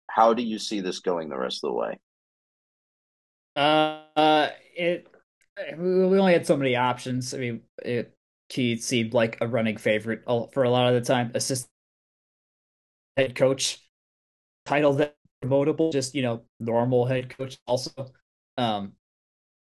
[0.09, 1.99] how do you see this going the rest of the way?
[3.57, 5.08] Uh, it
[5.77, 7.35] we only had so many options.
[7.35, 8.15] I mean, it
[8.51, 11.31] seemed like a running favorite for a lot of the time.
[11.35, 11.71] Assistant
[13.17, 13.79] head coach
[14.65, 18.13] title that promotable, just you know, normal head coach also.
[18.57, 18.93] Um,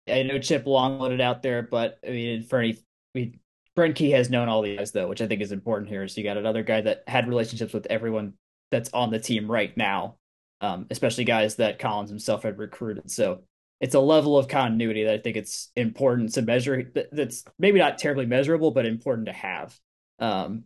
[0.07, 2.77] I know Chip Long it out there, but I mean, for any, I
[3.13, 3.39] mean,
[3.75, 6.07] Brent Key has known all these guys though, which I think is important here.
[6.07, 8.33] So you got another guy that had relationships with everyone
[8.71, 10.15] that's on the team right now,
[10.61, 13.11] um, especially guys that Collins himself had recruited.
[13.11, 13.41] So
[13.81, 16.91] it's a level of continuity that I think it's important to measure.
[17.11, 19.77] That's maybe not terribly measurable, but important to have.
[20.19, 20.65] Um,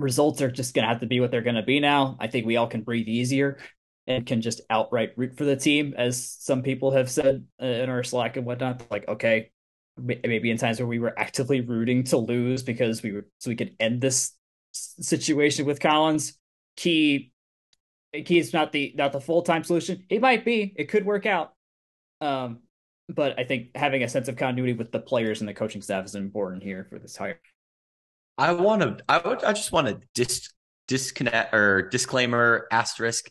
[0.00, 2.16] results are just going to have to be what they're going to be now.
[2.18, 3.58] I think we all can breathe easier
[4.08, 7.88] and can just outright root for the team, as some people have said uh, in
[7.88, 8.82] our Slack and whatnot.
[8.90, 9.52] Like, okay,
[9.96, 13.56] maybe in times where we were actively rooting to lose because we were so we
[13.56, 14.32] could end this
[14.72, 16.36] situation with Collins.
[16.76, 17.30] Key,
[18.24, 20.04] Key's not the not the full time solution.
[20.08, 20.74] It might be.
[20.76, 21.52] It could work out.
[22.20, 22.60] Um,
[23.08, 26.04] but I think having a sense of continuity with the players and the coaching staff
[26.04, 27.40] is important here for this hire.
[28.38, 28.98] I want to.
[29.08, 29.44] I would.
[29.44, 30.48] I just want to dis
[30.88, 33.30] disconnect or disclaimer asterisk.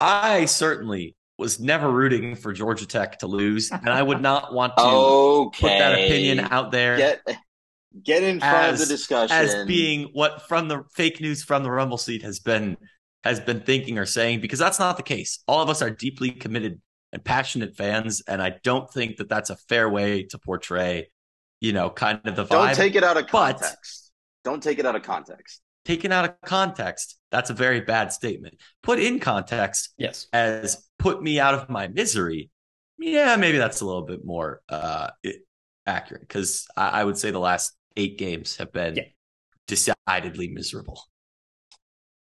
[0.00, 4.76] I certainly was never rooting for Georgia Tech to lose, and I would not want
[4.76, 5.60] to okay.
[5.60, 6.96] put that opinion out there.
[6.96, 7.22] Get
[8.02, 11.62] get in front as, of the discussion as being what from the fake news from
[11.62, 12.76] the Rumble seat has been
[13.22, 15.42] has been thinking or saying because that's not the case.
[15.48, 16.80] All of us are deeply committed
[17.14, 18.22] and passionate fans.
[18.28, 21.10] And I don't think that that's a fair way to portray,
[21.60, 22.48] you know, kind of the vibe.
[22.48, 24.12] Don't take it out of context.
[24.42, 25.62] But don't take it out of context.
[25.84, 28.56] Taken out of context, that's a very bad statement.
[28.82, 32.50] Put in context, yes, as put me out of my misery.
[32.98, 35.08] Yeah, maybe that's a little bit more uh,
[35.84, 39.02] accurate because I, I, would say the last eight games have been yeah.
[39.66, 41.02] decidedly miserable.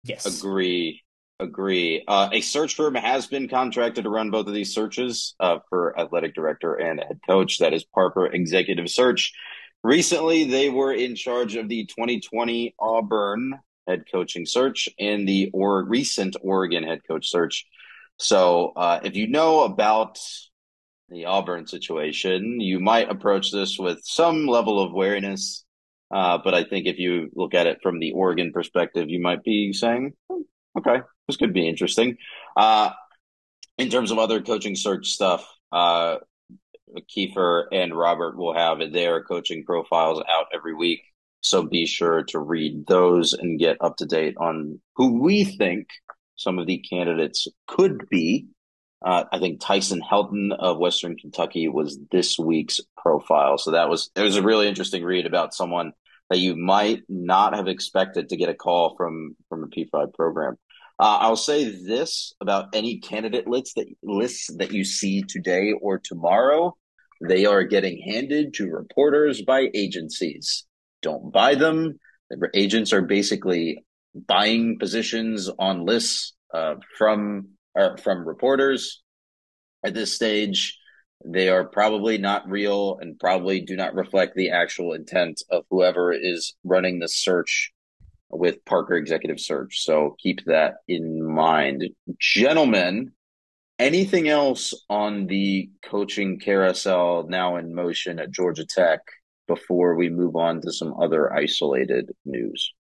[0.06, 1.02] Yes, agree.
[1.42, 2.04] Agree.
[2.06, 5.98] Uh, a search firm has been contracted to run both of these searches uh, for
[5.98, 7.60] athletic director and head coach.
[7.60, 9.32] That is Parker Executive Search.
[9.82, 15.86] Recently, they were in charge of the 2020 Auburn head coaching search and the or
[15.86, 17.66] recent Oregon head coach search.
[18.18, 20.20] So, uh, if you know about
[21.08, 25.64] the Auburn situation, you might approach this with some level of wariness.
[26.12, 29.44] Uh, but I think if you look at it from the Oregon perspective, you might
[29.44, 30.42] be saying, hmm,
[30.80, 32.18] okay, this could be interesting.
[32.58, 32.92] Uh,
[33.78, 36.18] in terms of other coaching search stuff, uh,
[37.16, 41.02] Kiefer and Robert will have their coaching profiles out every week.
[41.42, 45.88] So be sure to read those and get up to date on who we think
[46.36, 48.48] some of the candidates could be.
[49.02, 53.58] Uh, I think Tyson Helton of Western Kentucky was this week's profile.
[53.58, 55.94] So that was, it was a really interesting read about someone
[56.30, 60.58] that you might not have expected to get a call from, from a P5 program.
[61.00, 65.98] Uh, I'll say this about any candidate lists that lists that you see today or
[65.98, 66.76] tomorrow.
[67.22, 70.66] They are getting handed to reporters by agencies.
[71.02, 72.00] Don't buy them.
[72.30, 79.02] The agents are basically buying positions on lists uh, from uh, from reporters.
[79.86, 80.78] At this stage,
[81.26, 86.12] they are probably not real and probably do not reflect the actual intent of whoever
[86.12, 87.72] is running the search
[88.30, 89.84] with Parker Executive Search.
[89.84, 91.90] So keep that in mind.
[92.20, 93.12] Gentlemen,
[93.78, 99.00] anything else on the coaching carousel now in motion at Georgia Tech
[99.48, 102.72] before we move on to some other isolated news?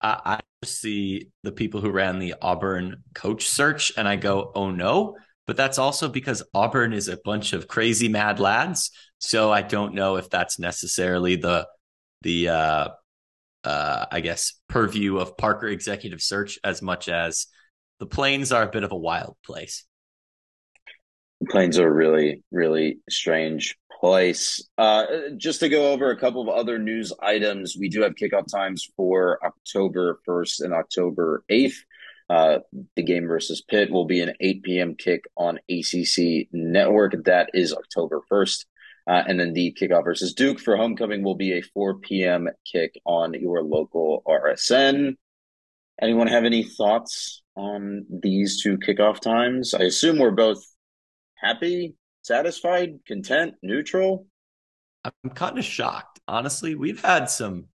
[0.00, 5.16] I see the people who ran the Auburn coach search and I go, oh no.
[5.46, 8.90] But that's also because Auburn is a bunch of crazy mad lads.
[9.18, 11.66] So I don't know if that's necessarily the
[12.22, 12.88] the uh,
[13.66, 17.48] uh, I guess, purview of Parker Executive Search as much as
[17.98, 19.84] the plains are a bit of a wild place.
[21.40, 24.66] The plains are a really, really strange place.
[24.78, 25.04] Uh,
[25.36, 28.88] just to go over a couple of other news items, we do have kickoff times
[28.96, 31.76] for October 1st and October 8th.
[32.30, 32.58] Uh,
[32.94, 34.94] the game versus Pitt will be an 8 p.m.
[34.94, 37.24] kick on ACC Network.
[37.24, 38.64] That is October 1st.
[39.08, 42.48] Uh, and then the kickoff versus Duke for homecoming will be a 4 p.m.
[42.70, 45.14] kick on your local RSN.
[46.02, 49.74] Anyone have any thoughts on these two kickoff times?
[49.74, 50.62] I assume we're both
[51.36, 54.26] happy, satisfied, content, neutral.
[55.04, 56.20] I'm kind of shocked.
[56.26, 57.66] Honestly, we've had some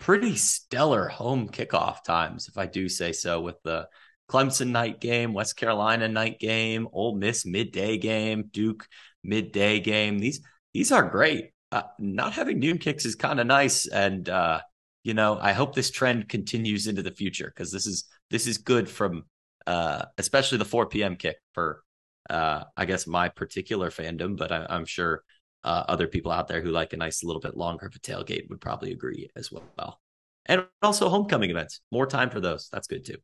[0.00, 3.86] pretty stellar home kickoff times, if I do say so, with the
[4.28, 8.86] Clemson night game, West Carolina night game, Ole Miss midday game, Duke
[9.22, 10.18] midday game.
[10.18, 10.40] These
[10.74, 11.50] these are great.
[11.72, 14.60] Uh, not having noon kicks is kind of nice, and uh,
[15.04, 18.58] you know I hope this trend continues into the future because this is this is
[18.58, 19.24] good from
[19.66, 21.16] uh, especially the 4 p.m.
[21.16, 21.82] kick for
[22.28, 25.22] uh, I guess my particular fandom, but I, am sure
[25.64, 28.48] uh, other people out there who like a nice little bit longer of a tailgate
[28.48, 30.00] would probably agree as well.
[30.46, 32.68] And also homecoming events, more time for those.
[32.72, 33.18] That's good too.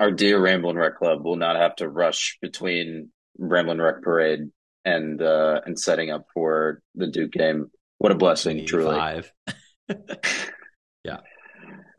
[0.00, 4.50] Our dear Ramblin' Wreck Club will not have to rush between Ramblin' Wreck Parade
[4.84, 7.70] and uh, and setting up for the Duke game.
[7.98, 8.96] What a blessing, truly.
[8.96, 9.32] Five.
[11.04, 11.18] yeah.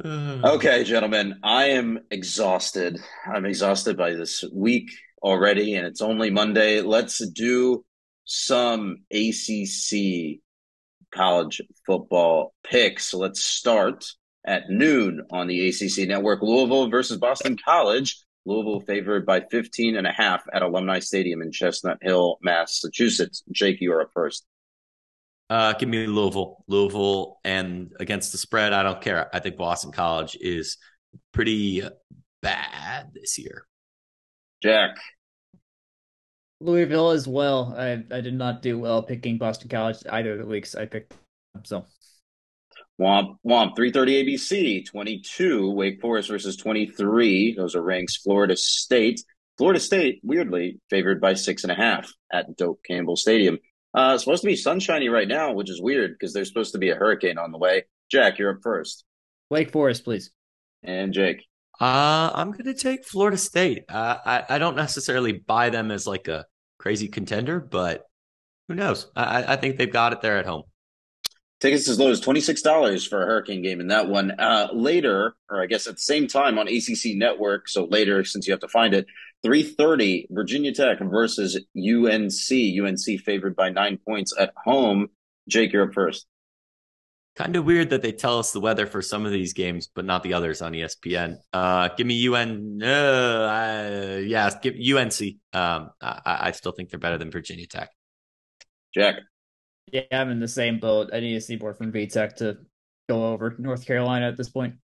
[0.06, 3.00] okay, gentlemen, I am exhausted.
[3.26, 6.82] I'm exhausted by this week already, and it's only Monday.
[6.82, 7.84] Let's do
[8.26, 10.40] some ACC
[11.14, 13.14] college football picks.
[13.14, 14.06] Let's start
[14.46, 16.42] at noon on the ACC network.
[16.42, 18.18] Louisville versus Boston College.
[18.46, 23.44] Louisville favored by 15 and a half at Alumni Stadium in Chestnut Hill, Massachusetts.
[23.52, 24.46] Jake, you are up first.
[25.50, 26.64] Uh, give me Louisville.
[26.68, 29.30] Louisville and against the spread, I don't care.
[29.34, 30.78] I think Boston College is
[31.34, 31.84] pretty
[32.42, 33.66] bad this year.
[34.62, 34.98] Jack.
[36.62, 37.76] Louisville as well.
[37.78, 41.14] I I did not do well picking Boston College either of the weeks I picked
[41.54, 41.86] them, so
[43.00, 47.56] Womp Womp 330 ABC 22 Wake Forest versus 23.
[47.56, 49.22] Those are ranks Florida State.
[49.58, 53.58] Florida State, weirdly, favored by six and a half at Doak Campbell Stadium.
[53.94, 56.78] Uh, it's supposed to be sunshiny right now, which is weird because there's supposed to
[56.78, 57.84] be a hurricane on the way.
[58.12, 59.06] Jack, you're up first.
[59.50, 60.32] Wake Forest, please.
[60.84, 61.46] And Jake.
[61.80, 63.84] Uh, I'm going to take Florida State.
[63.90, 66.46] Uh, I, I don't necessarily buy them as like a
[66.78, 68.04] crazy contender, but
[68.68, 69.10] who knows?
[69.16, 70.64] I, I think they've got it there at home.
[71.62, 74.32] Tickets as low as $26 for a Hurricane game in that one.
[74.32, 78.46] Uh, later, or I guess at the same time on ACC Network, so later since
[78.46, 79.08] you have to find it,
[79.46, 82.84] 3.30, Virginia Tech versus UNC.
[82.84, 85.08] UNC favored by nine points at home.
[85.48, 86.26] Jake, you're up first.
[87.36, 90.06] Kind of weird that they tell us the weather for some of these games, but
[90.06, 91.36] not the others on ESPN.
[91.52, 92.82] Uh, give me UN.
[92.82, 95.22] Uh, yeah, give UNC.
[95.54, 97.90] Um, I, I still think they're better than Virginia Tech.
[98.94, 99.16] Jack.
[99.92, 101.12] Yeah, I'm in the same boat.
[101.14, 102.58] I need see more from VTech to
[103.08, 104.76] go over North Carolina at this point.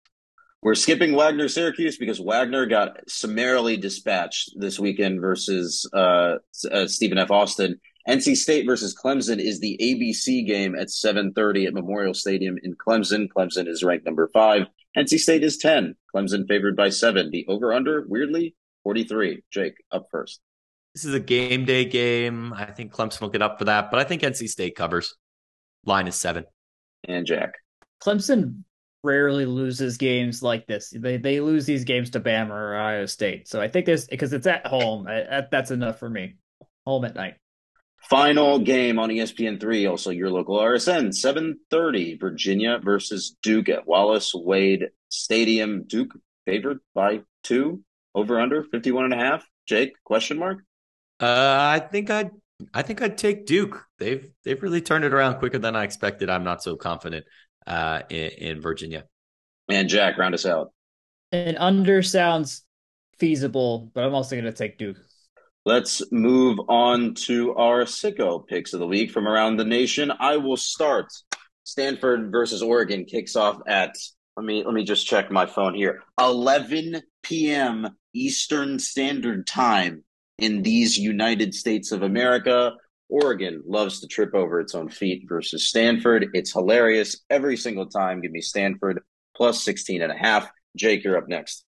[0.62, 6.36] We're skipping Wagner Syracuse because Wagner got summarily dispatched this weekend versus uh,
[6.70, 7.30] uh, Stephen F.
[7.30, 7.80] Austin.
[8.06, 13.28] NC State versus Clemson is the ABC game at 7:30 at Memorial Stadium in Clemson.
[13.28, 14.66] Clemson is ranked number five.
[14.96, 15.94] NC State is 10.
[16.14, 17.30] Clemson favored by seven.
[17.30, 19.42] The over/under, weirdly, 43.
[19.50, 20.40] Jake, up first.
[20.94, 22.52] This is a game day game.
[22.52, 25.14] I think Clemson will get up for that, but I think NC State covers.
[25.84, 26.44] Line is seven.
[27.06, 27.54] And Jack.
[28.02, 28.64] Clemson
[29.02, 30.92] rarely loses games like this.
[30.94, 33.48] They they lose these games to Bama or Ohio State.
[33.48, 35.06] So I think this because it's at home.
[35.08, 36.34] I, that's enough for me.
[36.86, 37.34] Home at night.
[38.08, 43.86] Final game on ESPN three, also your local RSN, seven thirty, Virginia versus Duke at
[43.86, 45.84] Wallace Wade Stadium.
[45.86, 46.12] Duke
[46.46, 47.82] favored by two,
[48.14, 49.46] over under 51 and a half.
[49.66, 50.64] Jake, question mark?
[51.20, 51.26] Uh,
[51.76, 52.30] I think I'd
[52.74, 53.84] I think I'd take Duke.
[53.98, 56.30] They've they've really turned it around quicker than I expected.
[56.30, 57.26] I'm not so confident
[57.66, 59.04] uh, in, in Virginia.
[59.68, 60.72] And Jack, round us out.
[61.32, 62.64] And under sounds
[63.18, 64.96] feasible, but I'm also going to take Duke.
[65.66, 70.10] Let's move on to our sicko picks of the week from around the nation.
[70.18, 71.12] I will start.
[71.64, 73.94] Stanford versus Oregon kicks off at
[74.36, 76.02] let me let me just check my phone here.
[76.18, 77.88] 11 p.m.
[78.14, 80.02] Eastern Standard Time
[80.40, 82.72] in these United States of America.
[83.08, 86.28] Oregon loves to trip over its own feet versus Stanford.
[86.32, 88.20] It's hilarious every single time.
[88.20, 89.00] Give me Stanford
[89.34, 90.48] plus 16 and a half.
[90.76, 91.64] Jake, you're up next.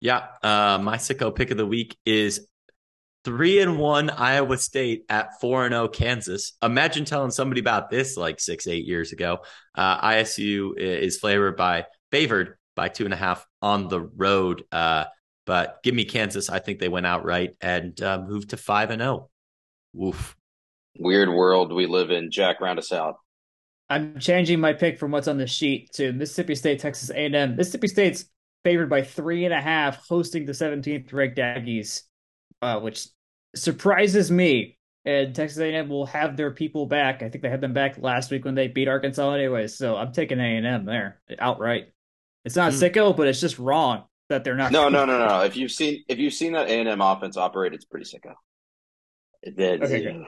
[0.00, 0.26] Yeah.
[0.42, 2.46] Uh, my sicko pick of the week is
[3.24, 6.52] three and one Iowa State at four and zero oh Kansas.
[6.62, 9.38] Imagine telling somebody about this like six, eight years ago.
[9.74, 14.64] Uh, ISU is flavored by favored by two and a half on the road.
[14.70, 15.04] Uh,
[15.46, 16.48] but give me Kansas.
[16.50, 19.12] I think they went outright and uh, moved to five and zero.
[19.12, 19.30] Oh.
[19.92, 20.36] Woof.
[20.98, 22.30] Weird world we live in.
[22.30, 23.16] Jack, round us out.
[23.90, 27.56] I'm changing my pick from what's on the sheet to Mississippi State, Texas A&M.
[27.56, 28.24] Mississippi State's
[28.64, 32.02] favored by three and a half, hosting the 17th ranked Aggies,
[32.62, 33.08] uh, which
[33.54, 34.78] surprises me.
[35.04, 37.22] And Texas A&M will have their people back.
[37.22, 39.76] I think they had them back last week when they beat Arkansas, anyways.
[39.76, 41.88] So I'm taking A&M there outright.
[42.46, 42.90] It's not mm.
[42.90, 44.72] sicko, but it's just wrong that they're not.
[44.72, 45.40] No, no, no, no.
[45.42, 48.34] If you've seen if you've seen that A and M offense operate, it's pretty sicko.
[49.56, 50.26] They're, okay,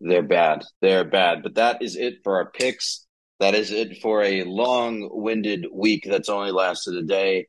[0.00, 0.64] they're bad.
[0.82, 1.42] They're bad.
[1.42, 3.06] But that is it for our picks.
[3.40, 7.46] That is it for a long winded week that's only lasted a day.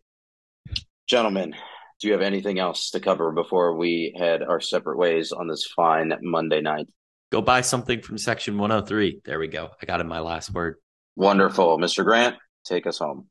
[1.07, 1.53] Gentlemen,
[1.99, 5.65] do you have anything else to cover before we head our separate ways on this
[5.75, 6.87] fine Monday night?
[7.31, 9.21] Go buy something from section 103.
[9.25, 9.71] There we go.
[9.81, 10.75] I got in my last word.
[11.15, 11.77] Wonderful.
[11.79, 12.05] Mr.
[12.05, 13.27] Grant, take us home.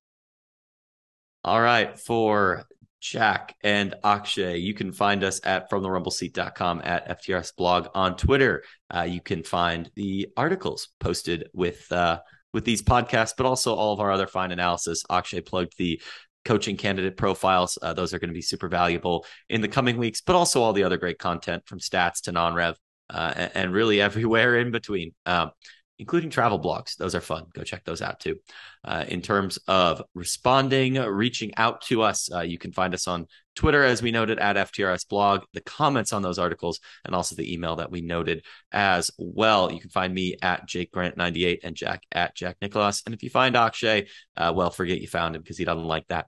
[1.45, 1.99] All right.
[1.99, 2.64] For
[3.01, 8.64] Jack and Akshay, you can find us at fromtherumbleseat.com at FTRS blog on Twitter.
[8.95, 12.18] Uh, you can find the articles posted with uh,
[12.53, 15.05] with these podcasts, but also all of our other fine analysis.
[15.11, 16.01] Akshay plugged the
[16.45, 17.78] coaching candidate profiles.
[17.80, 20.72] Uh, those are going to be super valuable in the coming weeks, but also all
[20.72, 22.76] the other great content from stats to non rev
[23.11, 25.12] uh, and, and, really everywhere in between.
[25.26, 25.51] Um,
[25.99, 26.96] including travel blogs.
[26.96, 27.46] Those are fun.
[27.55, 28.36] Go check those out too.
[28.84, 33.26] Uh, in terms of responding, reaching out to us, uh, you can find us on
[33.57, 37.53] Twitter, as we noted, at FTRS blog, the comments on those articles, and also the
[37.53, 39.72] email that we noted as well.
[39.72, 43.03] You can find me at Jake Grant98 and Jack at Jack Nicholas.
[43.05, 46.07] And if you find Akshay, uh, well, forget you found him because he doesn't like
[46.09, 46.26] that.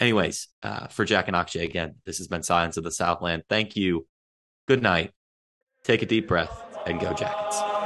[0.00, 3.42] Anyways, uh, for Jack and Akshay, again, this has been Science of the Southland.
[3.50, 4.06] Thank you.
[4.66, 5.12] Good night.
[5.84, 7.79] Take a deep breath and go Jackets.